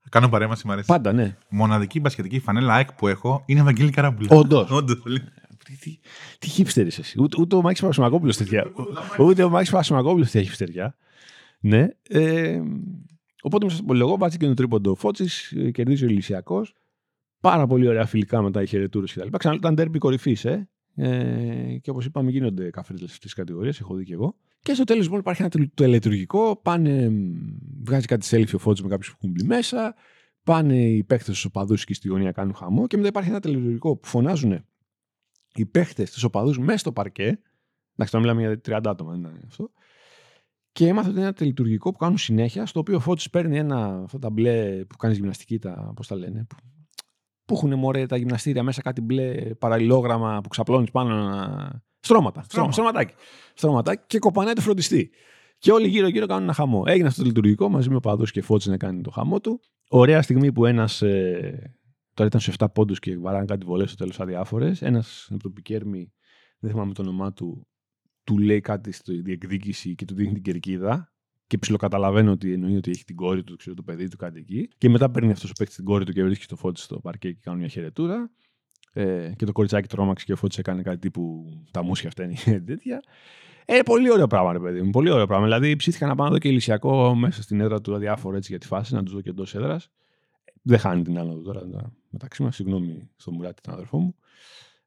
Κάνω 0.09 0.29
παρέμβαση, 0.29 0.67
μου 0.67 0.73
αρέσει. 0.73 0.87
Πάντα, 0.87 1.13
ναι. 1.13 1.37
Μοναδική 1.49 2.01
μπασχετική 2.01 2.39
φανέλα 2.41 2.75
ΑΕΚ 2.75 2.93
που 2.93 3.09
έχω 3.09 3.43
είναι 3.47 3.61
Ευαγγέλη 3.61 3.91
Καράμπουλα. 3.91 4.29
Όντως. 4.37 4.71
Τι, 5.81 5.99
τι 6.39 6.49
χύψτερη 6.49 6.87
εσύ. 6.87 7.21
Ούτε, 7.21 7.41
ούτε 7.41 7.57
ο 7.57 7.63
Μάκης 7.63 7.81
Παπασημακόπουλος 7.81 8.37
τέτοια. 8.37 8.73
Ούτε 9.19 9.43
ο 9.43 9.49
Μάκης 9.49 9.71
Παπασημακόπουλος 9.71 10.31
τέτοια 10.31 10.47
χύψτεριά. 10.47 10.97
Ναι. 11.61 11.89
Ε, 12.09 12.61
οπότε 13.43 13.65
με 13.65 13.71
σα 13.71 13.83
πολυλογώ, 13.83 14.17
βάζει 14.17 14.37
και 14.37 14.47
το 14.47 14.55
τρίποντο 14.55 14.95
φώτσης, 14.95 15.53
ε, 15.53 15.71
κερδίζει 15.71 16.05
ο 16.05 16.09
Ηλυσιακό. 16.09 16.67
Πάρα 17.41 17.67
πολύ 17.67 17.89
ωραία 17.89 18.07
φιλικά 18.07 18.43
μετά 18.43 18.63
οι 18.63 18.67
χαιρετούρες 18.67 19.13
κτλ. 19.13 19.29
Ξανά 19.37 19.55
ήταν 19.55 19.75
τέρπι 19.75 19.99
κορυφής, 19.99 20.45
ε. 20.45 20.69
ε. 20.95 21.79
και 21.81 21.91
όπως 21.91 22.05
είπαμε, 22.05 22.31
γίνονται 22.31 22.71
καφρίτσε 22.71 23.05
αυτές 23.05 23.19
τις 23.19 23.35
κατηγορίες, 23.35 23.81
έχω 23.81 23.95
δει 23.95 24.05
και 24.05 24.13
εγώ. 24.13 24.37
Και 24.65 24.75
στο 24.75 24.85
τέλος 24.85 25.05
λοιπόν 25.05 25.19
υπάρχει 25.19 25.43
ένα 25.43 25.51
τελετουργικό. 25.75 26.57
Πάνε, 26.57 27.11
βγάζει 27.83 28.07
κάτι 28.07 28.27
selfie 28.31 28.55
ο 28.55 28.59
Φώτης 28.59 28.83
με 28.83 28.89
κάποιους 28.89 29.11
που 29.11 29.17
έχουν 29.19 29.31
μπει 29.31 29.43
μέσα. 29.43 29.95
Πάνε 30.43 30.77
οι 30.77 31.05
παίχτες 31.05 31.27
στους 31.35 31.45
οπαδούς 31.45 31.85
και 31.85 31.95
στη 31.95 32.09
γωνία 32.09 32.33
κάνουν 32.33 32.55
χαμό. 32.55 32.87
Και 32.87 32.97
μετά 32.97 33.09
υπάρχει 33.09 33.31
ένα 33.31 33.41
τελετουργικό 33.41 33.97
που 33.97 34.09
φωνάζουν 34.09 34.65
οι 35.55 35.67
παίχτες 35.67 36.09
στους 36.09 36.23
οπαδούς 36.23 36.59
μέσα 36.59 36.79
στο 36.79 36.93
παρκέ. 36.93 37.41
Εντάξει, 37.93 38.13
τώρα 38.13 38.19
μιλάμε 38.19 38.41
για 38.41 38.79
30 38.79 38.81
άτομα, 38.91 39.11
δεν 39.11 39.21
είναι 39.21 39.41
αυτό. 39.47 39.71
Και 40.73 40.87
έμαθα 40.87 41.09
ότι 41.09 41.17
είναι 41.17 41.27
ένα 41.27 41.35
τελετουργικό 41.35 41.91
που 41.91 41.99
κάνουν 41.99 42.19
συνέχεια, 42.19 42.67
στο 42.67 42.81
οποίο 42.81 42.97
ο 42.97 43.01
Φώτης 43.01 43.31
παίρνει 43.31 43.59
ένα, 43.59 44.03
αυτά 44.05 44.19
τα 44.19 44.31
μπλε 44.31 44.85
που 44.85 44.97
κάνεις 44.97 45.17
γυμναστική, 45.17 45.59
τα, 45.59 45.93
πώς 45.97 46.07
τα 46.07 46.17
λένε, 46.17 46.45
που, 46.49 46.57
που 47.45 47.55
έχουν 47.55 47.79
μωρέ 47.79 48.07
τα 48.07 48.17
γυμναστήρια 48.17 48.63
μέσα 48.63 48.83
κάτι 48.83 49.01
μπλε 49.01 49.55
παραλληλόγραμμα 49.55 50.41
που 50.41 50.49
ξαπλώνεις 50.49 50.91
πάνω 50.91 51.15
ένα, 51.15 51.83
Στρώματα. 52.05 52.43
Στρώμα. 52.43 52.73
Στρωματάκι. 52.73 53.15
Στρωματάκι 53.55 54.05
και 54.07 54.19
κοπανάει 54.19 54.53
το 54.53 54.61
φροντιστή. 54.61 55.11
Και 55.59 55.73
όλοι 55.73 55.89
γύρω-γύρω 55.89 56.27
κάνουν 56.27 56.43
ένα 56.43 56.53
χαμό. 56.53 56.83
Έγινε 56.87 57.09
αυτό 57.09 57.21
το 57.21 57.27
λειτουργικό 57.27 57.69
μαζί 57.69 57.91
με 57.91 57.97
ο 57.97 58.01
παδός 58.01 58.31
και 58.31 58.43
φώτισε 58.43 58.71
να 58.71 58.77
κάνει 58.77 59.01
το 59.01 59.11
χαμό 59.11 59.41
του. 59.41 59.61
Ωραία 59.89 60.23
στιγμή 60.23 60.53
που 60.53 60.67
ένας. 60.67 61.03
Ε, 61.03 61.77
τώρα 62.15 62.29
ήταν 62.29 62.41
σε 62.41 62.53
7 62.59 62.67
πόντους 62.75 62.99
και 62.99 63.19
βαράνε 63.19 63.45
κάτι 63.45 63.65
βολές 63.65 63.89
στο 63.89 63.97
τέλος 63.97 64.21
αδιάφορες. 64.21 64.83
Ένας 64.83 65.29
από 65.31 65.43
το 65.43 65.51
Πικέρμι, 65.51 66.13
δεν 66.59 66.71
θυμάμαι 66.71 66.93
το 66.93 67.03
όνομά 67.03 67.33
του, 67.33 67.67
του 68.25 68.39
λέει 68.39 68.61
κάτι 68.61 68.93
στη 68.93 69.21
διεκδίκηση 69.21 69.95
και 69.95 70.05
του 70.05 70.15
δείχνει 70.15 70.33
την 70.33 70.43
κερκίδα. 70.43 71.09
Και 71.47 71.55
και 71.55 71.61
ψιλοκαταλαβαίνω 71.61 72.31
ότι 72.31 72.53
εννοεί 72.53 72.77
ότι 72.77 72.91
έχει 72.91 73.05
την 73.05 73.17
κόρη 73.17 73.45
του, 73.45 73.57
ξέρω, 73.57 73.75
το 73.75 73.83
παιδί 73.83 74.09
του, 74.09 74.17
κάτι 74.17 74.39
εκεί. 74.39 74.69
Και 74.79 74.89
μετά 74.89 75.11
παίρνει 75.11 75.31
αυτός 75.31 75.51
ο 75.51 75.53
παίκτης 75.59 75.77
την 75.77 75.85
κόρη 75.85 76.05
του 76.05 76.13
και 76.13 76.23
βρίσκει 76.25 76.47
το 76.47 76.57
φώτι 76.57 76.81
στο 76.81 77.01
παρκέ 77.01 77.33
και 77.33 77.39
κάνουν 77.43 77.61
μια 77.61 77.69
χαιρετούρα. 77.69 78.31
Ε, 78.97 79.33
και 79.37 79.45
το 79.45 79.53
κοριτσάκι 79.53 79.89
τρόμαξε 79.89 80.25
και 80.25 80.33
ο 80.33 80.37
φώτη 80.37 80.57
έκανε 80.59 80.83
κάτι 80.83 80.99
τύπου 80.99 81.53
τα 81.71 81.83
μουσια 81.83 82.09
αυτά 82.09 82.25
είναι 82.25 82.61
τέτοια. 82.67 83.03
Ε, 83.65 83.83
πολύ 83.85 84.11
ωραίο 84.11 84.27
πράγμα, 84.27 84.53
ρε 84.53 84.59
παιδί 84.59 84.83
μου. 84.83 84.91
Πολύ 84.91 85.11
ωραίο 85.11 85.27
πράγμα. 85.27 85.45
Δηλαδή, 85.45 85.77
ψήθηκα 85.77 86.07
να 86.07 86.15
πάω 86.15 86.27
εδώ 86.27 86.39
και 86.39 86.49
ηλυσιακό 86.49 87.15
μέσα 87.15 87.43
στην 87.43 87.61
έδρα 87.61 87.81
του 87.81 87.95
αδιάφορο 87.95 88.37
έτσι 88.37 88.51
για 88.51 88.61
τη 88.61 88.67
φάση, 88.67 88.95
να 88.95 89.03
τους 89.03 89.15
δω 89.15 89.21
και 89.21 89.31
εντός 89.31 89.55
έδρας. 89.55 89.91
Δεν 90.63 90.79
χάνει 90.79 91.03
την 91.03 91.19
άνοδο 91.19 91.41
τώρα 91.43 91.93
μεταξύ 92.11 92.43
μας. 92.43 92.55
Συγγνώμη 92.55 93.11
στο 93.17 93.33
Μουράτη, 93.33 93.63
τον 93.63 93.73
αδερφό 93.73 93.99
μου. 93.99 94.15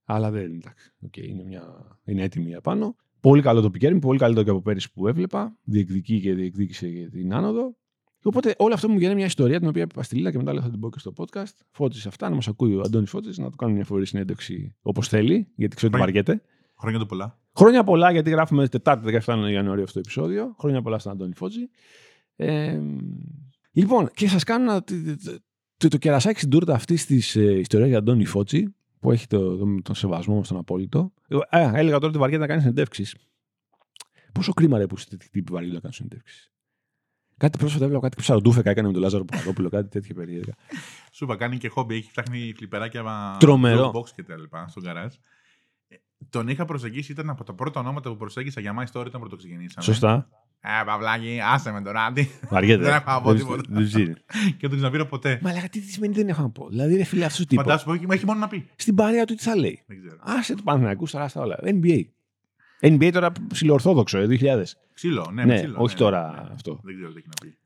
Αλλά 0.04 0.32
δεν 0.32 0.44
εντάξει. 0.44 0.94
Okay, 1.08 1.28
είναι, 1.28 1.44
μια... 1.44 1.64
είναι 2.06 2.24
έτοιμη 2.24 2.48
για 2.48 2.62
πάνω. 2.62 2.96
Πολύ 3.20 3.42
καλό 3.42 3.62
το 3.62 3.70
πικέρμι, 3.70 4.00
πολύ 4.00 4.20
καλύτερο 4.20 4.46
και 4.46 4.50
από 4.50 4.62
πέρυσι 4.62 4.92
που 4.92 5.08
έβλεπα. 5.08 5.58
Διεκδικεί 5.64 6.22
και 6.22 6.34
διεκδίκησε 6.34 6.88
για 6.88 7.10
την 7.10 7.34
άνοδο. 7.34 7.76
Οπότε 8.24 8.56
όλο 8.58 8.74
αυτό 8.74 8.90
μου 8.90 8.98
γίνει 8.98 9.16
μια 9.16 9.26
ιστορία 9.26 9.60
την 9.60 9.68
οποία 9.68 9.82
είπα 9.82 10.04
στη 10.04 10.16
Λίλα 10.16 10.32
και 10.32 10.38
μετά 10.38 10.62
θα 10.62 10.70
την 10.70 10.80
πω 10.80 10.90
και 10.90 11.00
στο 11.00 11.14
podcast. 11.18 11.54
Φώτισε 11.72 12.08
αυτά, 12.08 12.30
να 12.30 12.36
μας 12.36 12.48
ακούει 12.48 12.76
ο 12.76 12.82
Αντώνης 12.86 13.10
Φώτης, 13.10 13.38
να 13.38 13.50
του 13.50 13.56
κάνουμε 13.56 13.78
μια 13.78 13.86
φοβερή 13.88 14.06
συνέντευξη 14.06 14.76
όπως 14.82 15.08
θέλει, 15.08 15.48
γιατί 15.56 15.76
ξέρω 15.76 15.92
ότι 15.94 16.02
βαριέται. 16.02 16.42
Χρόνια 16.80 17.00
το 17.00 17.06
πολλά. 17.06 17.40
Χρόνια 17.56 17.84
πολλά, 17.84 18.12
γιατί 18.12 18.30
γράφουμε 18.30 18.68
Τετάρτη 18.68 19.20
17 19.26 19.36
Ιανουαρίου 19.52 19.84
αυτό 19.84 19.94
το 19.94 20.00
επεισόδιο. 20.00 20.56
Χρόνια 20.60 20.82
πολλά 20.82 21.00
στον 21.00 21.12
Αντώνη 21.12 21.36
Φώτζη. 21.36 21.70
Ε, 22.36 22.80
λοιπόν, 23.72 24.10
και 24.14 24.28
σας 24.28 24.44
κάνω 24.44 24.82
το, 24.84 24.94
το, 25.78 25.88
το, 25.88 25.98
κερασάκι 25.98 26.38
στην 26.38 26.50
τούρτα 26.50 26.74
αυτής 26.74 27.06
της 27.06 27.36
ε, 27.36 27.60
ιστορίας 27.60 27.90
για 27.90 27.98
Αντώνη 27.98 28.26
Φώτζη, 28.26 28.76
που 29.00 29.12
έχει 29.12 29.28
το, 29.28 29.58
το, 29.58 29.82
τον 29.84 29.96
σεβασμό 29.96 30.36
μα 30.36 30.42
τον 30.42 30.58
απόλυτο. 30.58 31.14
Ε, 31.50 31.72
έλεγα 31.74 31.96
τώρα 31.96 32.08
ότι 32.08 32.18
βαριέται 32.18 32.42
να 32.42 32.48
κάνει 32.48 32.62
συνεντεύξεις. 32.62 33.16
Πόσο 34.32 34.54
κρίμα 34.54 34.78
ρε 34.78 34.88
που 34.88 34.96
είστε 34.98 35.18
τύπη 35.18 35.52
βαριέται 35.52 35.76
να 35.76 35.82
κάνει 35.82 35.94
συνεντεύξεις. 35.94 36.52
Κάτι 37.38 37.58
πρόσφατα 37.58 37.84
έβλεπα 37.86 38.01
κάτι 38.01 38.22
ψαροντούφεκα 38.22 38.70
έκανε 38.70 38.88
με 38.88 38.94
τον 38.94 39.01
Λάζαρο 39.01 39.25
Παπαδόπουλο, 39.25 39.70
κάτι 39.70 39.89
τέτοιο 39.89 40.15
περίεργα. 40.15 40.53
Σου 41.12 41.24
είπα, 41.24 41.36
κάνει 41.36 41.58
και 41.58 41.67
χόμπι, 41.67 41.96
έχει 41.96 42.10
φτιάχνει 42.10 42.53
φλιπεράκια 42.58 43.03
Τρομερό. 43.39 43.91
box 43.96 44.10
και 44.15 44.24
τα 44.24 44.38
λοιπά 44.38 44.67
στον 44.67 44.84
καράζ. 44.84 45.13
Τον 46.29 46.48
είχα 46.48 46.65
προσεγγίσει, 46.65 47.12
ήταν 47.12 47.29
από 47.29 47.44
τα 47.44 47.53
πρώτα 47.53 47.79
ονόματα 47.79 48.10
που 48.10 48.17
προσέγγισα 48.17 48.62
για 48.62 48.74
My 48.79 48.84
Story 48.91 49.06
όταν 49.06 49.20
πρωτοξεκινήσαμε. 49.20 49.86
Σωστά. 49.86 50.29
Ε, 50.60 50.84
Παυλάκι, 50.86 51.39
άσε 51.44 51.72
με 51.72 51.82
τώρα. 51.82 52.13
Βαριέται. 52.50 52.84
δεν 52.84 52.94
έχω 52.94 53.12
να 53.12 53.22
πω 53.22 53.34
τίποτα. 53.34 53.63
και 54.58 54.67
δεν 54.67 54.77
ξαναπήρω 54.77 55.06
ποτέ. 55.06 55.39
Μα 55.41 55.53
λέγα 55.53 55.70
τι 55.70 55.79
σημαίνει 55.79 56.13
δεν 56.13 56.27
έχω 56.27 56.41
να 56.41 56.50
πω. 56.50 56.70
Δηλαδή, 56.70 56.96
ρε 56.96 57.03
φίλε, 57.03 57.25
αυτός 57.25 57.46
τύπος. 57.46 57.63
Φαντάσου 57.65 57.86
που 57.86 58.12
έχει 58.12 58.25
μόνο 58.25 58.39
να 58.39 58.48
πει. 58.48 58.70
Στην 58.75 58.96
παρέα 58.96 59.25
του 59.25 59.36
τι 59.36 59.44
θα 59.44 59.56
λέει. 59.56 59.84
Δεν 59.88 60.00
ξέρω. 60.00 60.17
Άσε 60.20 60.56
του 60.56 60.63
Παναθηναϊκού 60.63 61.06
τώρα 61.12 61.27
στα 61.27 61.41
όλα. 61.41 61.60
NBA. 61.63 62.01
NBA 62.82 63.10
τώρα 63.14 63.32
ψιλοορθόδοξο, 63.48 64.20
2000. 64.30 64.64
Ξύλο, 64.94 65.30
ναι, 65.34 65.46
ναι, 65.46 65.56
ξύλο, 65.56 65.76
όχι 65.80 65.94
ναι, 65.94 66.00
τώρα 66.00 66.32
ναι, 66.32 66.42
ναι. 66.42 66.54
αυτό. 66.54 66.80
Δεν 66.84 66.96
ξέρω 66.96 67.12
τι 67.12 67.18
έχει 67.18 67.28
να 67.28 67.48
πει. 67.48 67.58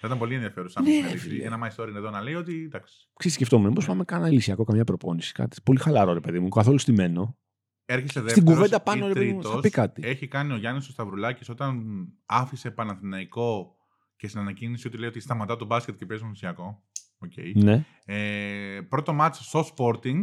Θα 0.00 0.06
ήταν 0.06 0.18
πολύ 0.18 0.34
ενδιαφέρον 0.34 0.70
Ναι, 0.82 1.00
να 1.00 1.08
φίλε. 1.08 1.44
Ένα 1.44 1.58
My 1.62 1.76
Story 1.76 1.88
είναι 1.88 1.98
εδώ 1.98 2.10
να 2.10 2.22
λέει 2.22 2.34
ότι 2.34 2.62
εντάξει. 2.64 3.08
Ξέρεις, 3.16 3.36
σκεφτόμουν, 3.36 3.72
πώ 3.72 3.82
πάμε 3.86 4.04
κάνα 4.04 4.28
ηλυσιακό, 4.28 4.64
καμιά 4.64 4.84
προπόνηση. 4.84 5.32
Κάτι 5.32 5.56
πολύ 5.64 5.78
χαλαρό, 5.78 6.12
ρε 6.12 6.20
παιδί 6.20 6.38
μου, 6.38 6.48
καθόλου 6.48 6.78
στημένο. 6.78 7.36
Έρχεσαι 7.84 8.20
δεύτερος 8.20 8.32
Στην 8.32 8.44
κουβέντα 8.44 8.80
πάνω, 8.80 9.04
ή 9.04 9.08
ρε 9.08 9.14
παιδί 9.14 9.32
μου, 9.32 9.42
θα 9.42 9.48
τρίτος. 9.48 9.60
πει 9.62 9.70
κάτι. 9.70 10.02
Έχει 10.04 10.28
κάνει 10.28 10.52
ο 10.52 10.56
Γιάννης 10.56 10.88
ο 10.88 10.90
Σταυρουλάκης 10.92 11.48
όταν 11.48 11.84
άφησε 12.26 12.70
Παναθηναϊκό 12.70 13.76
και 14.16 14.28
στην 14.28 14.40
ανακοίνηση 14.40 14.86
ότι 14.86 14.98
λέει 14.98 15.08
ότι 15.08 15.20
σταματά 15.20 15.56
το 15.56 15.64
μπάσκετ 15.64 15.96
και 15.96 16.06
παίζει 16.06 16.24
μουσιακό. 16.24 16.82
Okay. 17.26 17.52
Ναι. 17.54 17.84
Ε, 18.04 18.80
πρώτο 18.88 19.12
μάτς 19.12 19.46
στο 19.46 19.68
Sporting. 19.74 20.20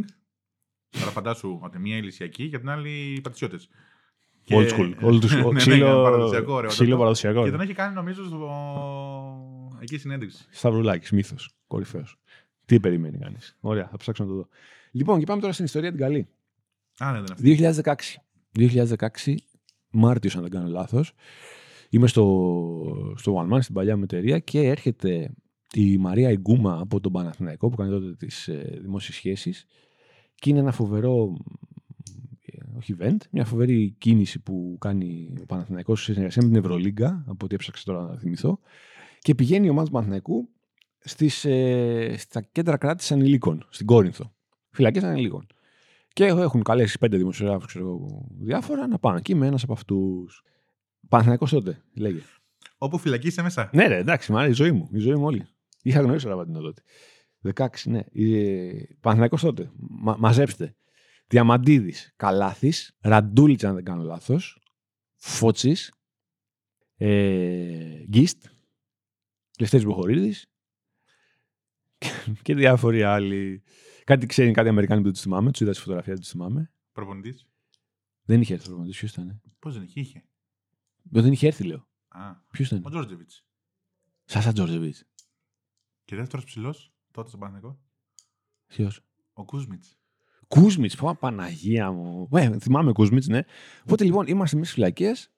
Τώρα 0.88 1.10
φαντάσου 1.10 1.58
ότι 1.62 1.78
μία 1.78 1.96
ηλυσιακή 1.96 2.48
και 2.48 2.58
την 2.58 2.68
άλλη 2.68 3.20
πατησιώτε. 3.22 3.56
Old 4.50 4.68
school. 4.68 4.94
Old 5.02 5.22
school. 5.24 5.44
ναι, 5.44 5.50
ναι, 5.50 5.58
Ξύλο- 5.58 6.02
παραδοσιακό, 6.02 6.52
ωραίο. 6.52 6.70
Ξύλο 6.70 6.96
παραδοσιακό. 6.96 7.38
Και 7.38 7.44
ναι. 7.44 7.50
τον 7.50 7.60
έχει 7.60 7.72
κάνει 7.72 7.94
νομίζω 7.94 8.24
στο... 8.24 8.50
εκεί 9.80 9.98
συνέντευξη. 9.98 10.46
Σταυρουλάκης, 10.50 11.10
μύθος. 11.10 11.50
Κορυφαίος. 11.66 12.16
Τι 12.64 12.80
περιμένει 12.80 13.18
κανείς. 13.18 13.56
Ωραία, 13.60 13.88
θα 13.90 13.96
ψάξω 13.96 14.22
να 14.24 14.28
το 14.30 14.36
δω. 14.36 14.48
Λοιπόν, 14.90 15.18
και 15.18 15.24
πάμε 15.24 15.40
τώρα 15.40 15.52
στην 15.52 15.64
ιστορία 15.64 15.90
την 15.90 16.00
καλή. 16.00 16.28
Α, 16.98 17.12
ναι, 17.12 17.20
δεν 17.20 17.36
είναι 17.52 17.70
αυτή. 17.72 17.82
2016. 18.56 19.24
2016, 19.24 19.34
Μάρτιος, 19.90 20.36
αν 20.36 20.42
δεν 20.42 20.50
κάνω 20.50 20.68
λάθος. 20.68 21.12
Είμαι 21.90 22.06
στο, 22.06 23.14
στο 23.16 23.46
One 23.48 23.54
Man, 23.54 23.58
στην 23.62 23.74
παλιά 23.74 23.96
μου 23.96 24.02
εταιρεία 24.02 24.38
και 24.38 24.58
έρχεται 24.60 25.34
η 25.72 25.98
Μαρία 25.98 26.30
Ιγκούμα 26.30 26.78
από 26.80 27.00
τον 27.00 27.12
Παναθηναϊκό 27.12 27.68
που 27.68 27.76
κάνει 27.76 27.90
τότε 27.90 28.14
τις 28.14 28.48
ε, 28.48 28.78
δημόσιες 28.82 29.16
σχέσεις. 29.16 29.66
Και 30.34 30.50
είναι 30.50 30.58
ένα 30.58 30.72
φοβερό. 30.72 31.36
Ε, 32.76 32.78
Όχι 32.78 32.96
event, 32.98 33.16
μια 33.30 33.44
φοβερή 33.44 33.94
κίνηση 33.98 34.38
που 34.38 34.76
κάνει 34.80 35.34
ο 35.42 35.46
Παναθηναϊκός 35.46 36.02
σε 36.02 36.12
συνεργασία 36.12 36.42
με 36.42 36.48
την 36.48 36.58
Ευρωλίγκα, 36.58 37.24
από 37.26 37.44
ό,τι 37.44 37.54
έψαξα 37.54 37.84
τώρα 37.84 38.02
να 38.02 38.18
θυμηθώ. 38.18 38.58
Και 39.18 39.34
πηγαίνει 39.34 39.66
η 39.66 39.70
ομάδα 39.70 39.86
του 39.86 39.92
Παναθηναϊκού 39.92 40.48
στις, 40.98 41.44
ε, 41.44 42.14
στα 42.18 42.40
κέντρα 42.40 42.76
κράτησης 42.76 43.12
ανηλίκων, 43.12 43.66
στην 43.70 43.86
Κόρινθο. 43.86 44.32
Φυλακές 44.70 45.02
ανηλίκων. 45.02 45.46
Και 46.12 46.24
έχουν 46.24 46.62
καλέσει 46.62 46.98
πέντε 46.98 47.16
δημοσιογράφους, 47.16 47.66
ξέρω 47.66 47.84
εγώ, 47.84 48.26
διάφορα 48.38 48.86
να 48.86 48.98
πάνε 48.98 49.18
εκεί 49.18 49.34
με 49.34 49.46
ένας 49.46 49.62
από 49.62 49.72
αυτούς. 49.72 50.42
Παναθηναϊκός 51.08 51.50
τότε, 51.50 51.82
λέγε. 51.94 52.20
Όπου 52.78 52.98
φυλακή 52.98 53.26
είσαι 53.26 53.42
μέσα. 53.42 53.70
Ναι, 53.72 53.86
ρε, 53.86 53.96
εντάξει, 53.96 54.32
μ' 54.32 54.36
άρεσε 54.36 54.50
η 54.50 54.54
ζωή 54.54 54.72
μου. 54.72 54.88
Η 54.92 54.98
ζωή 54.98 55.14
μου 55.14 55.24
όλη. 55.24 55.46
Είχα 55.82 56.00
γνωρίσει 56.00 56.24
τον 56.24 56.32
Ραβαντινό 56.32 56.60
τότε. 56.60 56.82
16, 57.54 57.66
ναι. 57.84 57.98
Ε, 57.98 58.70
Παναθηναϊκός 59.00 59.40
τότε. 59.40 59.70
Μα, 59.76 60.16
μαζέψτε. 60.18 60.74
Διαμαντίδης, 61.26 62.12
Καλάθης, 62.16 62.96
Ραντούλιτ, 63.00 63.64
αν 63.64 63.74
δεν 63.74 63.84
κάνω 63.84 64.02
λάθος. 64.02 64.60
Φώτσης, 65.14 65.92
ε, 66.96 68.04
Γκίστ, 68.04 68.46
Λευτέρης 69.58 69.86
Μποχορίδη 69.86 70.34
και 72.42 72.54
διάφοροι 72.54 73.02
άλλοι. 73.02 73.62
Κάτι 74.04 74.26
ξέρει, 74.26 74.50
κάτι 74.52 74.68
Αμερικάνοι 74.68 75.02
που 75.02 75.10
τους 75.10 75.20
θυμάμαι. 75.20 75.50
Τους 75.50 75.60
είδα 75.60 75.72
στη 75.72 75.82
φωτογραφία, 75.82 76.16
τους 76.16 76.28
θυμάμαι. 76.28 76.70
Προπονητής. 76.92 77.46
Δεν 78.24 78.40
είχε 78.40 78.52
έρθει 78.54 78.64
ο 78.64 78.68
προπονητής. 78.68 78.98
Ποιος 78.98 79.12
ήταν. 79.12 79.40
Πώς 79.58 79.74
δεν 79.74 79.82
είχε, 79.82 80.00
είχε; 80.00 80.24
Δεν 81.02 81.32
είχε 81.32 81.46
έρθει, 81.46 81.64
λέω. 81.64 81.88
Α, 82.08 82.34
Ποιος 82.50 82.72
ο 82.72 82.76
ήταν. 82.76 82.90
Τζόρτζεβιτς. 82.90 83.44
Σάσα 84.24 84.52
Τζόρτζεβιτς. 84.52 85.04
Και 86.04 86.16
δεύτερος 86.16 86.44
ψηλός 86.44 86.92
τότε 87.10 87.28
στον 87.28 87.40
Παναθηναϊκό. 87.40 87.80
Ποιος; 88.66 89.00
Ο 89.32 89.44
Κούσμιτς. 89.44 89.98
Κούσμιτς, 90.48 90.96
πω 90.96 91.16
Παναγία 91.20 91.92
μου. 91.92 92.28
Ε, 92.32 92.58
θυμάμαι 92.58 92.92
Κούσμιτς, 92.92 93.26
ναι. 93.26 93.40
Οπότε 93.82 94.04
λοιπόν 94.04 94.26
είμαστε 94.26 94.56
εμείς 94.56 94.72
φυλακές. 94.72 95.30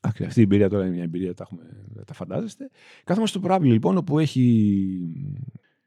Αυτή 0.00 0.40
η 0.40 0.42
εμπειρία 0.42 0.68
τώρα 0.68 0.84
είναι 0.84 0.94
μια 0.94 1.02
εμπειρία, 1.02 1.34
τα, 1.34 1.42
έχουμε, 1.46 1.62
τα 2.06 2.14
φαντάζεστε. 2.14 2.70
Κάθομαι 3.04 3.26
στο 3.26 3.40
προάβλιο 3.40 3.72
λοιπόν, 3.72 3.96
όπου 3.96 4.18
έχει 4.18 5.44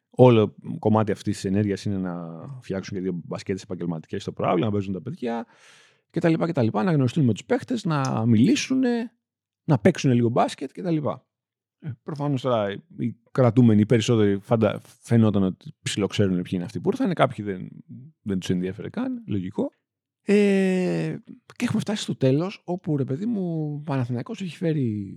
όλο 0.09 0.55
κομμάτι 0.79 1.11
αυτής 1.11 1.35
της 1.35 1.45
ενέργειας 1.45 1.85
είναι 1.85 1.97
να 1.97 2.15
φτιάξουν 2.61 2.97
και 2.97 3.03
δύο 3.03 3.21
μπασκέτες 3.25 3.63
επαγγελματικές 3.63 4.21
στο 4.21 4.31
προάβλιο, 4.31 4.65
να 4.65 4.71
παίζουν 4.71 4.93
τα 4.93 5.01
παιδιά 5.01 5.45
κτλ. 6.09 6.33
κτλ 6.33 6.67
να 6.71 6.91
γνωριστούν 6.91 7.25
με 7.25 7.33
τους 7.33 7.45
παίχτες, 7.45 7.85
να 7.85 8.25
μιλήσουν, 8.25 8.81
να 9.63 9.79
παίξουν 9.79 10.11
λίγο 10.11 10.29
μπάσκετ 10.29 10.71
κτλ. 10.71 10.97
Ε, 11.79 11.91
Προφανώς 12.03 12.41
τώρα 12.41 12.71
οι 12.97 13.15
κρατούμενοι 13.31 13.81
οι 13.81 13.85
περισσότεροι 13.85 14.39
φαντα... 14.39 14.81
φαινόταν 14.83 15.43
ότι 15.43 15.73
ψιλοξέρουν 15.81 16.35
ποιοι 16.35 16.51
είναι 16.53 16.63
αυτοί 16.63 16.79
που 16.79 16.89
ήρθαν. 16.89 17.13
Κάποιοι 17.13 17.45
δεν, 17.45 17.69
δεν 18.21 18.39
τους 18.39 18.49
ενδιαφέρε 18.49 18.89
καν. 18.89 19.23
Λογικό. 19.27 19.71
Ε, 20.23 21.15
και 21.55 21.65
έχουμε 21.65 21.79
φτάσει 21.79 22.03
στο 22.03 22.15
τέλος, 22.15 22.61
όπου 22.65 22.97
ρε 22.97 23.03
παιδί 23.03 23.25
μου, 23.25 23.73
ο 23.73 23.83
Παναθηναϊκός 23.83 24.41
έχει 24.41 24.55
φέρει 24.55 25.15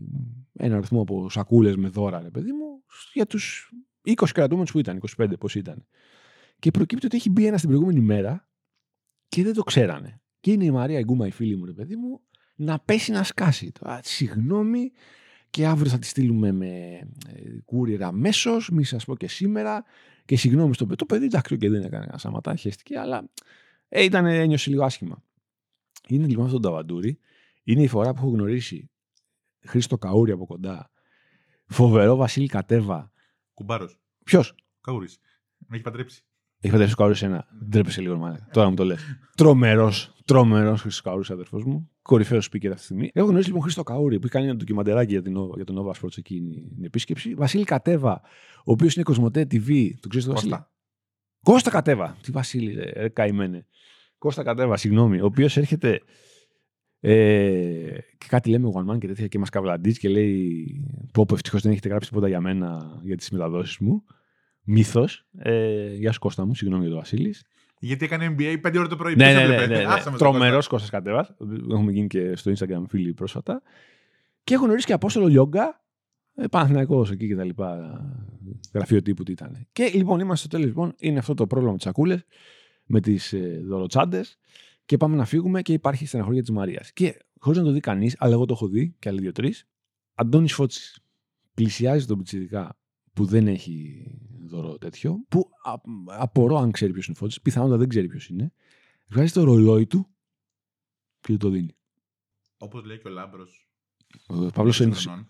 ένα 0.53 0.77
αριθμό 0.77 1.01
από 1.01 1.31
σακούλες 1.31 1.77
με 1.77 1.89
δώρα, 1.89 2.21
ρε 2.23 2.31
παιδί 2.31 2.53
μου, 2.53 2.83
για 3.13 3.27
τους 3.27 3.73
20 4.05 4.13
κρατούμενους 4.35 4.71
που 4.71 4.79
ήταν, 4.79 5.01
25 5.17 5.33
πώς 5.39 5.55
ήταν. 5.55 5.87
Και 6.59 6.71
προκύπτει 6.71 7.07
ότι 7.07 7.17
έχει 7.17 7.31
μπει 7.31 7.47
ένας 7.47 7.61
την 7.61 7.69
προηγούμενη 7.69 8.01
μέρα 8.01 8.49
και 9.29 9.43
δεν 9.43 9.55
το 9.55 9.63
ξέρανε. 9.63 10.21
Και 10.41 10.53
είναι 10.53 10.65
η 10.65 10.71
Μαρία 10.71 11.03
Γκούμα, 11.03 11.27
η 11.27 11.31
φίλη 11.31 11.57
μου, 11.57 11.65
ρε 11.65 11.73
παιδί 11.73 11.97
μου, 11.97 12.21
να 12.57 12.79
πέσει 12.79 13.13
να 13.13 13.23
σκάσει. 13.23 13.73
Τώρα, 13.73 14.01
συγγνώμη, 14.03 14.93
και 15.51 15.67
αύριο 15.67 15.91
θα 15.91 15.99
τη 15.99 16.07
στείλουμε 16.07 16.53
με 16.53 16.69
ε, 17.29 17.43
courier 17.67 18.01
αμέσως, 18.01 18.71
μη 18.71 18.85
σας 18.85 19.05
πω 19.05 19.17
και 19.17 19.29
σήμερα. 19.29 19.85
Και 20.25 20.37
συγγνώμη 20.37 20.75
στο 20.75 20.85
παιδί. 20.85 20.97
Το 20.97 21.07
παιδί 21.07 21.25
εντάξει 21.25 21.57
και 21.57 21.69
δεν 21.71 21.83
έκανε 21.83 22.05
κανένα 22.05 22.19
σαματά, 22.19 22.57
χαίστηκε, 22.57 22.99
αλλά 22.99 23.31
ε, 23.89 24.05
ήταν, 24.05 24.27
ένιωσε 24.27 24.71
λίγο 24.71 24.85
άσχημα. 24.85 25.23
Είναι 26.09 26.27
λοιπόν 26.27 26.45
αυτό 26.45 26.61
το 26.61 26.69
ταβαντούρι. 26.69 27.19
Είναι 27.63 27.83
η 27.83 27.89
φορά 27.89 28.13
που 28.13 28.19
έχω 28.19 28.31
γνωρίσει 28.31 28.91
Χρήστο 29.67 29.99
Καούρη 29.99 30.31
από 30.33 30.47
κοντά. 30.47 30.91
Φοβερό 31.67 32.17
Βασίλη 32.17 32.47
Κατέβα. 32.47 33.13
Κουμπάρος. 33.55 33.99
Ποιος; 34.25 34.55
Καούρης. 34.81 35.19
Με 35.57 35.77
έχει 35.77 35.85
παντρέψει. 35.85 36.25
Έχει 36.65 36.73
παντρέψει 36.73 36.95
ο 36.95 36.97
Καούρη 36.97 37.19
ένα. 37.23 37.47
Ντρέπεσαι 37.69 38.01
λίγο, 38.01 38.17
μάλλον. 38.17 38.47
Τώρα 38.53 38.69
μου 38.69 38.75
το 38.75 38.85
λες. 38.85 39.01
Τρομερός, 39.37 40.15
τρομερός 40.25 40.81
Χρήστο 40.81 41.11
Καούρη, 41.11 41.25
αδερφός 41.31 41.65
μου. 41.65 41.91
Κορυφαίος 42.03 42.47
speaker 42.47 42.67
αυτή 42.67 42.79
τη 42.79 42.83
στιγμή. 42.83 43.11
Έχω 43.13 43.27
γνωρίσει 43.27 43.47
λοιπόν 43.49 43.63
Χρήστο 43.63 43.83
Καούρη 43.83 44.15
που 44.19 44.23
έχει 44.25 44.33
κάνει 44.33 44.47
ένα 44.47 44.57
ντοκιμαντεράκι 44.57 45.13
για, 45.13 45.23
την, 45.23 45.37
Nova- 45.39 45.55
για 45.55 45.65
τον 45.65 45.77
Nova 45.79 45.91
Sports 46.01 46.19
εκείνη 46.19 46.71
την 46.75 46.85
επίσκεψη. 46.85 47.35
Βασίλη 47.35 47.65
Κατέβα, 47.65 48.21
ο 48.59 48.73
οποίος 48.73 48.95
είναι 48.95 49.05
Κοσμοτέ 49.05 49.41
TV. 49.51 49.91
Το 50.01 50.09
ξέρεις 50.09 50.27
το 50.27 50.33
Βασίλη; 50.33 50.51
Κώστα. 50.51 50.71
Κώστα 51.43 51.71
Κατέβα. 51.71 52.17
Τι 52.23 52.31
Βασίλη, 52.31 52.75
ρε, 52.75 52.91
ρε 52.97 53.09
καημένε. 53.09 53.67
Κώστα 54.19 54.43
Κατέβα, 54.43 54.77
συγγνώμη. 54.77 55.21
Ο 55.21 55.25
οποίος 55.25 55.57
έρχεται. 55.57 56.01
Ε, 57.01 57.99
και 58.19 58.27
κάτι 58.29 58.51
λέμε 58.51 58.69
one 58.75 58.93
man 58.93 58.99
και 58.99 59.07
τέτοια 59.07 59.27
και 59.27 59.39
μας 59.39 59.49
καβλαντίζει 59.49 59.99
και 59.99 60.09
λέει: 60.09 60.67
Πω, 61.13 61.27
πω 61.27 61.35
ευτυχώς 61.35 61.63
δεν 61.63 61.73
έχετε 61.73 61.89
γράψει 61.89 62.09
τίποτα 62.09 62.29
για 62.29 62.41
μένα 62.41 63.01
για 63.03 63.17
τις 63.17 63.31
μεταδόσεις 63.31 63.79
μου. 63.79 64.05
Μύθος. 64.65 65.27
Ε, 65.39 65.95
γεια 65.95 66.13
σου 66.13 66.19
Κώστα 66.19 66.47
μου, 66.47 66.55
συγγνώμη 66.55 66.83
για 66.83 66.93
το 66.93 66.99
Βασίλης. 66.99 67.45
Γιατί 67.79 68.05
έκανε 68.05 68.35
NBA 68.39 68.61
5 68.67 68.77
ώρα 68.79 68.89
το 68.89 68.97
πρωί. 68.97 69.15
Ναι, 69.15 69.33
ναι, 69.33 69.47
ναι, 69.47 69.67
ναι, 69.67 69.77
ναι. 69.77 70.17
Τρομερός 70.19 70.67
Κώστας 70.67 70.91
Κατέβα. 70.91 71.37
Έχουμε 71.71 71.93
γίνει 71.93 72.07
και 72.07 72.37
στο 72.37 72.53
Instagram 72.57 72.83
φίλοι 72.89 73.15
πρόσφατα. 73.15 73.63
Και 74.45 74.55
έχω 74.55 74.65
γνωρίσει 74.65 74.87
και 74.87 74.93
Απόστολο 74.93 75.27
Λιόγκα. 75.27 75.83
Ε, 76.35 76.47
Παναθυναϊκό 76.47 77.07
εκεί 77.13 77.27
και 77.27 77.37
τα 77.37 77.45
λοιπά. 77.45 78.01
Γραφείο 78.75 79.03
τύπου 79.03 79.23
τι 79.23 79.33
ήταν. 79.33 79.67
Και 79.73 79.91
λοιπόν 79.95 80.21
είμαστε 80.21 80.37
στο 80.37 80.49
τέλος. 80.49 80.67
Λοιπόν, 80.67 80.95
είναι 80.99 81.19
αυτό 81.19 81.35
το 81.35 81.47
πρόβλημα 81.47 81.71
με 81.73 81.79
τις 81.79 81.87
σακούλες, 81.87 82.25
με 82.85 83.01
τις 83.01 83.33
ε, 83.33 83.63
δωροτσάντες. 83.67 84.39
Και 84.85 84.97
πάμε 84.97 85.17
να 85.17 85.25
φύγουμε 85.25 85.63
και 85.63 85.73
υπάρχει 85.73 86.07
στεναχωρία 86.07 86.41
της 86.41 86.51
Μαρίας. 86.51 86.93
Και 86.93 87.17
χωρίς 87.39 87.59
να 87.59 87.65
το 87.65 87.71
δει 87.71 87.81
κανείς, 87.81 88.17
αλλά 88.19 88.33
εγώ 88.33 88.45
το 88.45 88.53
έχω 88.53 88.69
δει 88.69 88.95
και 88.99 89.09
άλλοι 89.09 89.21
δύο-τρεις. 89.21 89.67
Αντώνης 90.15 90.53
Φώτσης 90.53 90.99
πλησιάζει 91.55 92.07
τον 92.07 92.19
Πιτσιδικά 92.19 92.77
που 93.15 93.25
δεν 93.25 93.49
έχει 93.49 94.07
δώρο 94.45 94.79
τέτοιο, 94.79 95.25
που 95.29 95.51
απορώ 96.07 96.57
αν 96.57 96.71
ξέρει 96.71 96.93
ποιος 96.93 97.07
είναι 97.07 97.17
Φώτης, 97.17 97.41
πιθανότατα 97.41 97.79
δεν 97.79 97.89
ξέρει 97.89 98.07
ποιος 98.07 98.29
είναι, 98.29 98.53
βγάζει 99.09 99.33
το 99.33 99.45
ρολόι 99.45 99.87
του 99.87 100.09
και 101.21 101.33
του 101.33 101.37
το 101.37 101.49
δίνει. 101.49 101.77
Όπως 102.59 102.85
λέει 102.85 102.99
και 102.99 103.09
ο 103.09 103.11
Λάμπρος. 103.11 103.69
Ο 104.27 104.51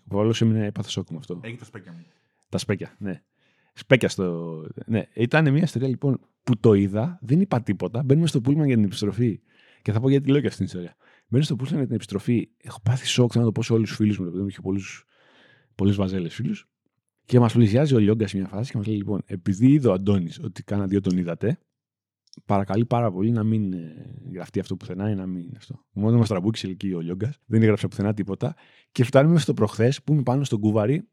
Παύλος 0.07 0.41
έμεινε 0.41 0.71
παθοσόκο 0.71 1.13
με 1.13 1.17
αυτό. 1.17 1.39
Έχει 1.43 1.57
τα 1.57 1.65
σπέκια 1.65 1.91
μου. 1.91 2.05
Τα 2.49 2.57
σπέκια, 2.57 2.95
ναι. 2.99 3.23
Σπέκια 3.73 4.09
στο. 4.09 4.61
Ναι, 4.85 5.03
ήταν 5.13 5.51
μια 5.51 5.63
ιστορία 5.63 5.87
λοιπόν 5.87 6.19
που 6.43 6.57
το 6.57 6.73
είδα, 6.73 7.19
δεν 7.21 7.41
είπα 7.41 7.61
τίποτα. 7.61 8.03
Μπαίνουμε 8.03 8.27
στο 8.27 8.41
πούλμαν 8.41 8.65
για 8.65 8.75
την 8.75 8.83
επιστροφή. 8.83 9.41
Και 9.81 9.91
θα 9.91 9.99
πω 9.99 10.09
γιατί 10.09 10.29
λέω 10.29 10.41
και 10.41 10.47
αυτή 10.47 10.57
την 10.57 10.65
ιστορία. 10.65 10.95
Μπαίνω 11.27 11.43
στο 11.43 11.55
πούλμαν 11.55 11.75
για 11.75 11.85
την 11.85 11.95
επιστροφή. 11.95 12.49
Έχω 12.57 12.79
πάθει 12.81 13.05
σοκ 13.05 13.35
να 13.35 13.43
το 13.43 13.51
πω 13.51 13.63
σε 13.63 13.73
όλους 13.73 13.87
τους 13.87 13.97
φίλους 13.97 14.19
μου. 14.19 14.31
Δεν 14.31 14.47
είχε 14.47 14.59
πολλούς 15.75 15.95
βαζέλες 15.95 16.33
φίλους. 16.33 16.69
Και 17.25 17.39
μας 17.39 17.53
πλησιάζει 17.53 17.95
ο 17.95 17.97
Λιόγκα 17.97 18.27
σε 18.27 18.37
μια 18.37 18.47
φάση 18.47 18.71
και 18.71 18.77
μας 18.77 18.87
λέει: 18.87 18.95
Λοιπόν, 18.95 19.21
επειδή 19.25 19.71
είδε 19.71 19.87
ο 19.87 19.93
Αντώνης 19.93 20.39
ότι 20.43 20.63
κάνα 20.63 20.87
δύο 20.87 21.01
τον 21.01 21.17
είδατε, 21.17 21.59
παρακαλεί 22.45 22.85
πάρα 22.85 23.11
πολύ 23.11 23.31
να 23.31 23.43
μην 23.43 23.73
ε, 23.73 24.13
γραφτεί 24.33 24.59
αυτό 24.59 24.75
πουθενά 24.75 25.09
ή 25.09 25.15
να 25.15 25.25
μην 25.25 25.53
αυτό. 25.57 25.85
Μόνο 25.91 26.17
μας 26.17 26.27
τραμπούκησε 26.27 26.67
εκεί 26.67 26.93
ο 26.93 26.99
Λιόγκας, 26.99 27.39
δεν 27.45 27.61
έγραψε 27.61 27.87
πουθενά 27.87 28.13
τίποτα. 28.13 28.55
Και 28.91 29.03
φτάνουμε 29.03 29.39
στο 29.39 29.53
προχθές 29.53 30.03
που 30.03 30.13
είμαι 30.13 30.23
πάνω 30.23 30.43
στον 30.43 30.59
Κούβαρη, 30.59 31.07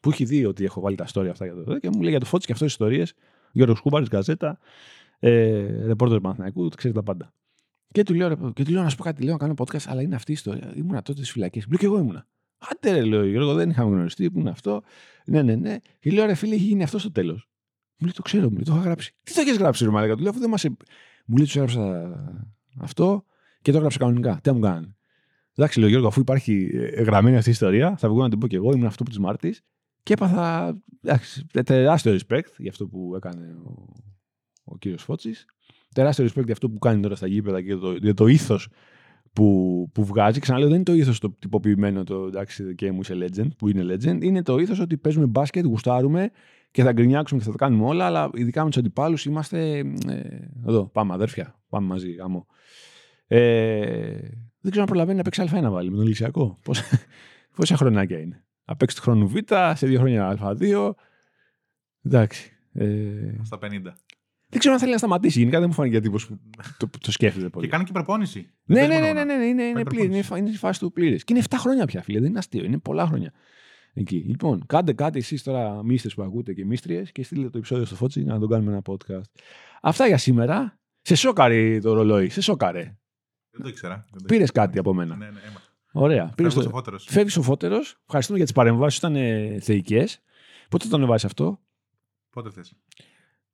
που 0.00 0.10
έχει 0.10 0.24
δει 0.24 0.44
ότι 0.44 0.64
έχω 0.64 0.80
βάλει 0.80 0.96
τα 0.96 1.06
story 1.12 1.28
αυτά 1.30 1.44
για 1.44 1.54
το 1.54 1.78
και 1.78 1.90
μου 1.90 2.00
λέει 2.00 2.10
για 2.10 2.20
το 2.20 2.26
φώτι 2.26 2.46
και 2.46 2.52
αυτές 2.52 2.66
τις 2.66 2.76
ιστορίες. 2.76 3.14
Γιώργος 3.52 3.80
Κούβαρης, 3.80 4.08
Γκαζέτα, 4.08 4.58
ε, 5.18 5.86
ρεπόρτερ 5.86 6.20
Παναθηναϊκού, 6.20 6.68
ξέρεις 6.68 6.96
τα 6.96 7.02
πάντα. 7.02 7.32
Και 7.92 8.02
του, 8.02 8.14
λέω, 8.14 8.52
και 8.52 8.64
του 8.64 8.70
λέω 8.70 8.82
να 8.82 8.88
σου 8.88 8.96
πω 8.96 9.02
κάτι, 9.02 9.22
λέω 9.22 9.32
να 9.32 9.38
κάνω 9.38 9.54
podcast, 9.56 9.84
αλλά 9.86 10.02
είναι 10.02 10.14
αυτή 10.14 10.30
η 10.30 10.34
ιστορία. 10.34 10.72
Ήμουνα 10.76 11.02
τότε 11.02 11.18
στις 11.18 11.30
φυλακές. 11.30 11.66
Μου 11.66 11.76
και 11.76 11.86
εγώ 11.86 11.98
ήμουνα. 11.98 12.26
Άντε 12.70 12.90
ρε, 12.90 13.04
λέω 13.04 13.26
Γιώργο, 13.26 13.54
δεν 13.54 13.70
είχαμε 13.70 13.94
γνωριστεί, 13.94 14.30
που 14.30 14.38
είναι 14.38 14.50
αυτό. 14.50 14.82
Ναι, 15.26 15.42
ναι, 15.42 15.54
ναι. 15.54 15.76
Και 16.00 16.10
λέω 16.10 16.26
ρε 16.26 16.34
φίλε, 16.34 16.54
έχει 16.54 16.64
γίνει 16.64 16.82
αυτό 16.82 16.98
στο 16.98 17.12
τέλος. 17.12 17.48
Μου 17.98 18.06
λέει 18.06 18.12
το 18.16 18.22
ξέρω, 18.22 18.48
μου 18.48 18.54
λέει, 18.54 18.64
το 18.64 18.72
είχα 18.72 18.82
γράψει. 18.82 19.14
Τι 19.22 19.34
το 19.34 19.40
έχεις 19.40 19.56
γράψει, 19.56 19.84
ρε 19.84 19.90
Μαλάκα, 19.90 20.14
του 20.14 20.22
λέω 20.22 20.30
αφού 20.30 20.40
δεν 20.40 20.50
μας. 20.50 20.64
Μου 21.26 21.36
λέει 21.36 21.44
τους 21.44 21.56
έγραψα 21.56 22.14
αυτό 22.78 23.24
και 23.62 23.70
το 23.70 23.76
έγραψα 23.76 23.98
κανονικά. 23.98 24.38
Τι 24.42 24.52
μου 24.52 24.60
κάνει. 24.60 24.96
Εντάξει, 25.54 25.80
λέω 25.80 25.88
Γιώργο, 25.88 26.06
αφού 26.06 26.20
υπάρχει 26.20 26.70
ε, 26.72 27.02
γραμμένη 27.02 27.36
αυτή 27.36 27.48
η 27.48 27.52
ιστορία, 27.52 27.96
θα 27.96 28.08
βγω 28.08 28.22
να 28.22 28.28
την 28.28 28.38
πω 28.38 28.46
και 28.46 28.56
εγώ. 28.56 28.72
Ήμουν 28.72 28.86
αυτό 28.86 29.02
που 29.02 29.10
της 29.10 29.18
Μάρτης 29.18 29.62
και 30.02 30.12
έπαθα 30.12 30.76
εντάξει, 31.02 31.46
τεράστιο 31.64 32.18
respect 32.18 32.50
για 32.56 32.70
αυτό 32.70 32.86
που 32.86 33.14
έκανε 33.16 33.56
ο, 33.64 33.92
ο 34.64 34.78
κύριος 34.78 35.02
Φώτση. 35.02 35.32
Τεράστιο 35.94 36.24
respect 36.24 36.44
για 36.44 36.52
αυτό 36.52 36.70
που 36.70 36.78
κάνει 36.78 37.02
τώρα 37.02 37.16
στα 37.16 37.26
γήπεδα 37.26 37.60
και 37.60 37.66
για 37.66 37.78
το, 37.78 37.96
για 37.96 38.14
το 38.14 38.26
ήθος 38.26 38.68
που, 39.36 39.88
που 39.92 40.04
βγάζει. 40.04 40.40
Ξαναλέω, 40.40 40.66
δεν 40.66 40.76
είναι 40.76 40.84
το 40.84 40.94
ήθος 40.94 41.18
το 41.18 41.30
τυποποιημένο 41.30 42.04
το 42.04 42.26
εντάξει 42.26 42.74
και 42.74 42.92
μου 42.92 43.00
είσαι 43.00 43.14
legend, 43.20 43.48
που 43.58 43.68
είναι 43.68 43.94
legend. 43.94 44.22
Είναι 44.22 44.42
το 44.42 44.58
ήθος 44.58 44.80
ότι 44.80 44.96
παίζουμε 44.96 45.26
μπάσκετ, 45.26 45.64
γουστάρουμε 45.64 46.30
και 46.70 46.82
θα 46.82 46.92
γκρινιάξουμε 46.92 47.40
και 47.40 47.46
θα 47.46 47.52
το 47.52 47.56
κάνουμε 47.56 47.84
όλα. 47.84 48.06
Αλλά 48.06 48.30
ειδικά 48.34 48.62
με 48.62 48.68
τους 48.70 48.78
αντιπάλους 48.78 49.24
είμαστε. 49.24 49.78
Ε, 50.08 50.22
εδώ, 50.66 50.84
πάμε 50.84 51.14
αδέρφια. 51.14 51.58
Πάμε 51.68 51.86
μαζί, 51.86 52.10
γάμο. 52.12 52.46
Ε, 53.26 53.38
δεν 54.60 54.70
ξέρω 54.70 54.82
αν 54.82 54.86
προλαβαίνει 54.86 55.16
να 55.16 55.22
παίξει 55.22 55.42
Α1 55.46 55.70
βάλει 55.70 55.90
με 55.90 55.96
τον 55.96 56.06
Λυσιακό. 56.06 56.58
Πόσα, 56.62 56.84
πόσα 57.56 57.76
χρονάκια 57.76 58.18
είναι. 58.18 58.44
Να 58.64 58.76
παίξει 58.76 58.96
του 58.96 59.02
χρόνου 59.02 59.28
Β, 59.28 59.36
σε 59.74 59.86
δύο 59.86 59.98
χρόνια 59.98 60.38
Α2. 60.40 60.90
Εντάξει. 62.02 62.52
Ε... 62.72 63.40
Στα 63.42 63.58
50. 63.62 63.66
Δεν 64.56 64.64
ξέρω 64.64 64.74
αν 64.74 64.80
θέλει 64.80 64.92
να 64.92 64.98
σταματήσει. 64.98 65.38
Γενικά 65.38 65.58
δεν 65.58 65.68
μου 65.68 65.74
φάνηκε 65.74 66.00
τύπος 66.00 66.26
που 66.26 66.40
το, 66.78 66.90
το 67.00 67.12
σκέφτεται 67.12 67.48
πολύ. 67.48 67.64
Και 67.64 67.70
κάνει 67.70 67.84
και 67.84 67.92
προπόνηση. 67.92 68.50
Ναι, 68.64 68.80
ναι, 68.80 68.86
ναι, 68.86 69.12
ναι, 69.12 69.24
ναι, 69.24 69.36
ναι, 69.36 69.44
είναι, 69.44 69.62
είναι, 69.62 69.82
πλήρη, 69.82 70.04
είναι, 70.04 70.24
είναι 70.36 70.50
η 70.50 70.56
φάση 70.56 70.80
του 70.80 70.92
πλήρης. 70.92 71.24
Και 71.24 71.32
είναι 71.34 71.42
7 71.48 71.54
χρόνια 71.58 71.86
πια, 71.86 72.02
φίλε. 72.02 72.20
Δεν 72.20 72.28
είναι 72.28 72.38
αστείο. 72.38 72.64
Είναι 72.64 72.78
πολλά 72.78 73.06
χρόνια. 73.06 73.32
Εκεί. 73.94 74.24
Λοιπόν, 74.28 74.66
κάντε 74.66 74.92
κάτι 74.92 75.18
εσείς 75.18 75.42
τώρα, 75.42 75.84
μίστε 75.84 76.08
που 76.14 76.22
ακούτε 76.22 76.52
και 76.52 76.64
μίστριε, 76.64 77.02
και 77.02 77.22
στείλτε 77.22 77.50
το 77.50 77.58
επεισόδιο 77.58 77.84
στο 77.84 77.94
Φώτσι 77.94 78.24
να 78.24 78.38
τον 78.38 78.48
κάνουμε 78.48 78.70
ένα 78.72 78.82
podcast. 78.86 79.30
Αυτά 79.82 80.06
για 80.06 80.18
σήμερα. 80.18 80.78
Σε 81.02 81.14
σόκαρε 81.14 81.78
το 81.78 81.92
ρολόι. 81.92 82.28
Σε 82.28 82.40
σόκαρε. 82.40 82.96
Δεν 83.50 83.62
το 83.62 83.68
ήξερα. 83.68 84.04
Πήρες 84.26 84.50
κάτι 84.50 84.78
από 84.78 84.94
μένα. 84.94 85.16
Ναι, 85.16 85.26
ναι, 85.26 85.40
Ωραία. 85.92 86.34
Φεύγεις 87.06 87.36
ο 87.36 87.42
φώτερος. 87.42 87.96
Ευχαριστούμε 88.04 88.36
για 88.36 88.46
τις 88.46 88.54
παρεμβάσεις. 88.54 88.98
Ήταν 88.98 89.16
θεϊκές. 89.60 90.22
Πότε 90.68 90.88
το 90.88 90.96
ανεβάσεις 90.96 91.24
αυτό; 91.24 91.60
Πότε 92.30 92.50
θες. 92.50 92.74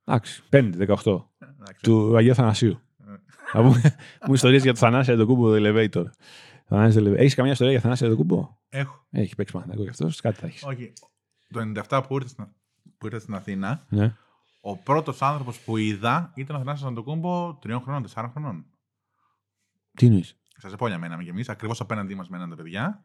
Εντάξει, 0.04 0.42
5η, 0.50 0.96
18. 1.04 1.24
του 1.82 2.16
Αγίου 2.16 2.34
Θανασίου. 2.34 2.80
Ε. 3.52 3.62
Μου 4.26 4.34
ιστορίες 4.34 4.62
για 4.62 4.72
το 4.72 4.78
Θανάσι 4.78 5.12
Αντοκούμπο 5.12 5.50
το 5.50 5.56
Elevator. 5.58 6.04
Έχεις 7.16 7.34
καμιά 7.34 7.52
ιστορία 7.52 7.72
για 7.72 7.80
Θανάσι 7.80 8.04
Αντοκούμπο. 8.04 8.56
Έχω. 8.68 9.06
Έχει 9.10 9.34
παίξει 9.34 9.56
μαθηματικό 9.56 9.84
γι' 9.84 9.90
αυτός, 9.90 10.20
κάτι 10.20 10.38
θα 10.38 10.46
έχεις. 10.46 10.62
Όχι. 10.62 10.92
Το 11.48 11.60
97 11.88 12.02
που 12.08 12.14
ήρθε, 12.14 12.52
που 12.98 13.06
ήρθε 13.06 13.18
στην 13.18 13.34
Αθήνα, 13.34 13.86
ναι. 13.88 14.14
ο 14.60 14.76
πρώτος 14.76 15.22
άνθρωπος 15.22 15.60
που 15.60 15.76
είδα 15.76 16.32
ήταν 16.34 16.56
ο 16.56 16.58
Θανάσι 16.58 16.84
Αντοκούμπο 16.86 17.54
τριών 17.54 17.80
χρονών, 17.80 18.02
τεσσάρων 18.02 18.30
χρονών. 18.30 18.64
Τι 19.94 20.06
εννοείς; 20.06 20.36
Σας 20.56 20.72
επόλια 20.72 20.98
μέναμε 20.98 21.22
κι 21.22 21.28
εμεί, 21.28 21.42
ακριβώς 21.46 21.80
απέναντί 21.80 22.14
μας 22.14 22.28
μέναν 22.28 22.50
τα 22.50 22.56
παιδιά. 22.56 23.04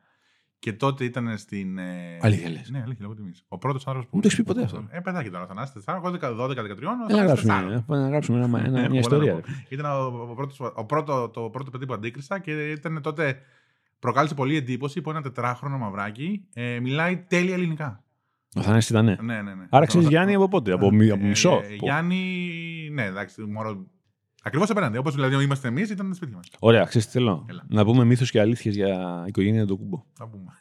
Και 0.59 0.73
τότε 0.73 1.03
ήταν 1.03 1.37
στην. 1.37 1.77
Ε... 1.77 2.17
Αλήθεια 2.21 2.49
λες. 2.49 2.69
Ναι, 2.69 2.81
αλήθεια, 2.81 3.01
λόγω 3.01 3.15
τιμής. 3.15 3.43
Ο 3.47 3.57
πρώτος 3.57 3.87
άνθρωπος 3.87 4.09
που. 4.09 4.19
Δεν 4.19 4.21
το 4.21 4.27
έχεις 4.27 4.39
πει 4.39 4.53
ποτέ 4.53 4.63
αυτό. 4.63 4.87
Ε, 4.89 4.99
παιδάκι 4.99 5.29
τώρα, 5.29 5.45
Θανάσι, 5.47 5.73
4, 5.85 6.01
12, 6.01 6.19
12, 6.19 6.49
13. 6.49 6.65
Να 7.09 7.23
γράψουμε, 7.23 7.83
να 7.87 8.07
γράψουμε 8.07 8.43
ένα, 8.43 8.65
ένα, 8.65 8.89
μια 8.89 8.99
ιστορία. 8.99 9.41
Ήταν 9.69 9.85
ο, 10.29 10.33
πρώτος, 10.35 10.59
ο 10.75 10.85
πρώτο, 10.85 11.29
το 11.29 11.41
πρώτο 11.41 11.71
παιδί 11.71 11.85
που 11.85 11.93
αντίκρισα 11.93 12.39
και 12.39 12.71
ήταν 12.71 13.01
τότε. 13.01 13.39
Προκάλεσε 13.99 14.33
πολύ 14.33 14.55
εντύπωση 14.55 15.01
που 15.01 15.09
ένα 15.09 15.21
τετράχρονο 15.21 15.77
μαυράκι 15.77 16.47
ε, 16.53 16.79
μιλάει 16.79 17.17
τέλεια 17.17 17.53
ελληνικά. 17.53 18.03
Ο 18.55 18.61
Θανάσι 18.61 18.93
ήταν, 18.93 19.05
ναι. 19.05 19.15
Ναι, 19.21 19.41
ναι, 19.41 19.53
ναι. 19.53 19.65
Άρα 19.69 19.85
ξέρει 19.85 20.05
Γιάννη 20.05 20.35
από 20.35 20.47
πότε, 20.47 20.71
από, 20.71 20.89
ε, 20.93 21.09
από 21.09 21.25
μισό; 21.25 21.61
Ε, 21.63 21.75
Γιάννη, 21.75 22.39
ναι, 22.91 23.03
εντάξει, 23.03 23.41
μόνο 23.41 23.87
Ακριβώς 24.47 24.69
απέναντι. 24.69 24.97
Όπως 24.97 25.15
δηλαδή 25.15 25.43
είμαστε 25.43 25.67
εμείς, 25.67 25.89
ήταν 25.89 26.13
σπίτι 26.13 26.31
μας. 26.31 26.47
Ωραία, 26.59 26.83
ξέρεις 26.83 27.05
τι 27.05 27.11
θέλω; 27.11 27.45
Έλα. 27.49 27.63
Να 27.67 27.85
πούμε 27.85 28.03
μύθους 28.03 28.31
και 28.31 28.39
αλήθειες 28.39 28.75
για 28.75 29.23
οικογένεια 29.27 29.65
του 29.65 29.77
κουμπό. 29.77 30.03
Θα 30.13 30.27
πούμε. 30.27 30.51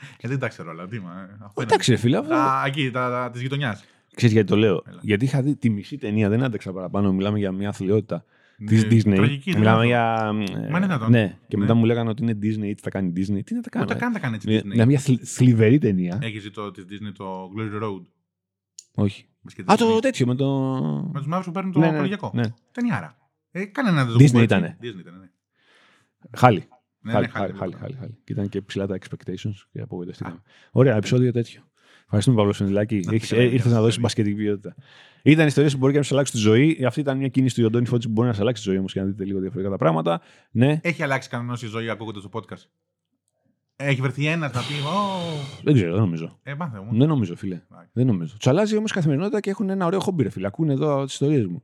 Γιατί 0.00 0.28
δεν 0.28 0.38
τα 0.38 0.48
ξέρω 0.48 0.70
όλα. 0.70 0.86
Τι 0.86 1.00
μα. 1.00 1.28
Εντάξει, 1.54 1.90
ρε 1.90 1.96
φίλε. 1.96 2.16
Α, 2.16 2.64
εκεί, 2.66 2.92
της 3.32 3.40
γειτονιάς. 3.40 3.84
Ξέρεις 4.14 4.34
γιατί 4.34 4.48
το 4.48 4.56
λέω; 4.56 4.82
Έλα. 4.86 4.98
Γιατί 5.02 5.24
είχα 5.24 5.42
δει 5.42 5.56
τη 5.56 5.70
μισή 5.70 5.96
ταινία, 5.96 6.28
δεν 6.28 6.42
άντεξα 6.42 6.72
παραπάνω. 6.72 7.12
Μιλάμε 7.12 7.38
για 7.38 7.52
μια 7.52 7.68
αθλειότητα 7.68 8.24
της 8.66 8.84
ναι, 8.84 8.88
Disney. 8.90 9.14
Τραγική, 9.14 9.56
Μιλάμε 9.56 9.86
για. 9.86 10.32
Μα 10.70 10.78
είναι 10.78 10.98
ναι, 11.08 11.38
και 11.48 11.56
μετά 11.56 11.74
ναι. 11.74 11.78
μου 11.78 11.86
λέγανε 11.86 12.10
ότι 12.10 12.22
είναι 12.22 12.38
Disney, 12.42 12.72
τι 12.74 12.82
θα 12.82 12.90
κάνει 12.90 13.12
Disney. 13.16 13.40
Τι 13.44 13.54
να 13.54 13.60
τα 13.60 13.68
κάνει. 13.70 13.84
Ούτε 13.84 13.94
καν 13.94 14.12
τα 14.12 14.18
κάνει 14.18 14.34
έτσι. 14.34 14.62
Είναι 14.72 14.84
μια 14.84 15.00
θλιβερή 15.24 15.78
ταινία. 15.78 16.18
Έχεις 16.22 16.42
δει 16.42 16.50
το 16.50 16.70
της 16.70 16.84
Disney 16.84 17.12
το 17.16 17.50
Glory 17.56 17.82
Road; 17.82 18.02
Όχι. 18.94 19.26
Α, 19.64 19.76
το 19.76 19.98
τέτοιο 19.98 20.26
με 20.26 20.34
το. 20.34 20.48
Με 21.12 21.18
τους 21.18 21.26
μαύρου 21.26 21.44
που 21.44 21.52
παίρνουν 21.52 21.72
το 21.72 21.78
ναι, 21.78 21.90
ναι, 21.90 22.16
Ναι. 22.32 22.42
Ταινιάρα. 22.72 23.16
Ε, 23.50 23.64
κάνε 23.64 23.88
ένα 23.88 24.06
Disney 24.18 24.42
ήταν. 24.42 24.76
Disney 24.80 24.98
ήταν, 25.00 25.18
ναι. 25.20 25.30
Χάλι. 26.36 26.68
Ναι, 27.00 27.12
χάλι, 27.12 27.26
ναι, 27.26 27.32
χάλι, 27.32 27.52
χάλι, 27.52 27.74
χάλι, 27.80 27.96
χάλι. 27.98 28.18
Και 28.24 28.32
ήταν 28.32 28.48
και 28.48 28.62
ψηλά 28.62 28.86
τα 28.86 28.98
expectations 28.98 29.54
και 29.72 29.80
απογοητευτήκαμε. 29.80 30.42
Ωραία, 30.70 30.96
επεισόδιο 30.96 31.32
τέτοιο. 31.32 31.60
Ευχαριστούμε, 32.02 32.36
Παύλο 32.36 32.52
Σενδυλάκη. 32.52 33.04
Ε, 33.30 33.42
Ήρθες 33.42 33.72
να 33.72 33.80
δώσεις 33.80 34.00
μπασκετική 34.00 34.36
ποιότητα. 34.36 34.74
Ήταν 35.22 35.46
ιστορίες 35.46 35.72
που 35.72 35.78
μπορεί 35.78 35.92
και 35.92 35.98
να 35.98 36.04
σου 36.04 36.14
αλλάξει 36.14 36.32
τη 36.32 36.38
ζωή. 36.38 36.84
Αυτή 36.86 37.00
ήταν 37.00 37.16
μια 37.18 37.28
κίνηση 37.28 37.54
του 37.54 37.60
Ιωντώνη 37.60 37.86
Φώτση 37.86 38.06
που 38.06 38.12
μπορεί 38.12 38.28
να 38.28 38.34
σα 38.34 38.40
αλλάξει 38.40 38.62
τη 38.62 38.68
ζωή 38.68 38.78
όμως 38.78 38.92
και 38.92 39.00
να 39.00 39.06
δείτε 39.06 39.24
λίγο 39.24 39.38
διαφορετικά 39.38 39.72
τα 39.72 39.78
πράγματα. 39.78 40.20
Ναι. 40.50 40.80
Έχει 40.82 41.02
αλλάξει 41.02 41.28
κανένα 41.28 41.58
η 41.62 41.66
ζωή 41.66 41.90
ακούγοντας 41.90 42.22
το 42.22 42.28
podcast. 42.32 42.64
Έχει 43.76 44.00
βρεθεί 44.00 44.26
ένας 44.26 44.52
να 44.52 44.60
πει. 44.60 44.66
Oh. 44.66 45.60
Δεν 45.62 45.74
ξέρω, 45.74 45.92
δεν 45.92 46.00
νομίζω. 46.00 46.38
Ε, 46.42 46.54
μάθε 46.54 46.80
μου. 46.80 46.98
Δεν 46.98 47.08
νομίζω, 47.08 47.36
φίλε. 47.36 47.62
Δεν 47.92 48.06
νομίζω. 48.06 48.36
Του 48.40 48.50
αλλάζει 48.50 48.76
όμως 48.76 48.92
καθημερινότητα 48.92 49.40
και 49.40 49.50
έχουν 49.50 49.70
ένα 49.70 49.86
ωραίο 49.86 50.00
χόμπι, 50.00 50.28
φίλε. 50.28 50.46
Ακούνε 50.46 50.72
εδώ 50.72 51.04
τις 51.04 51.12
ιστορίες 51.12 51.46
μου. 51.46 51.62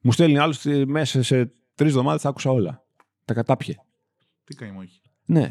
Μου 0.00 0.12
στέλνει 0.12 0.38
άλλο 0.38 0.54
μέσα 0.86 1.22
σε 1.22 1.52
τρεις 1.74 1.90
εβδομάδες 1.90 2.22
θα 2.22 2.28
άκουσα 2.28 2.50
όλα. 2.50 2.84
Τα 3.24 3.34
κατάπιε. 3.34 3.74
Τι 4.44 4.54
καημό 4.54 4.80
έχει. 4.82 5.00
Ναι. 5.24 5.50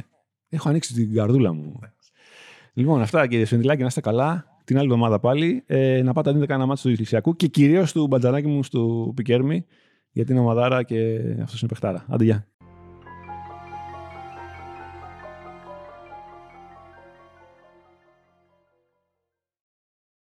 Έχω 0.50 0.70
ανοίξει 0.70 0.94
την 0.94 1.14
καρδούλα 1.14 1.54
μου. 1.54 1.80
Λοιπόν, 2.74 3.02
αυτά 3.02 3.28
κύριε 3.28 3.46
Σφεντιλάκη, 3.46 3.82
να 3.82 3.88
είστε 3.88 4.02
καλά. 4.02 4.46
Την 4.64 4.78
άλλη 4.78 4.86
εβδομάδα 4.86 5.20
πάλι. 5.20 5.64
Ε, 5.66 6.02
να 6.02 6.14
πάτε 6.14 6.30
να 6.30 6.36
δείτε 6.36 6.46
κανένα 6.46 6.68
μάτι 6.68 6.82
του 6.82 6.90
Ιθυσιακού 6.90 7.36
και 7.36 7.48
κυρίως 7.48 7.92
του 7.92 8.08
μπατζανάκι 8.08 8.48
μου 8.48 8.64
στο 8.64 9.12
Πικέρμι. 9.16 9.66
Γιατί 10.12 10.32
είναι 10.32 10.42
ομαδάρα 10.42 10.84
και 10.84 11.20
αυτός 11.42 11.60
είναι 11.60 11.70
παιχτάρα. 11.70 12.06
Άντε, 12.10 12.24
γεια. 12.24 12.48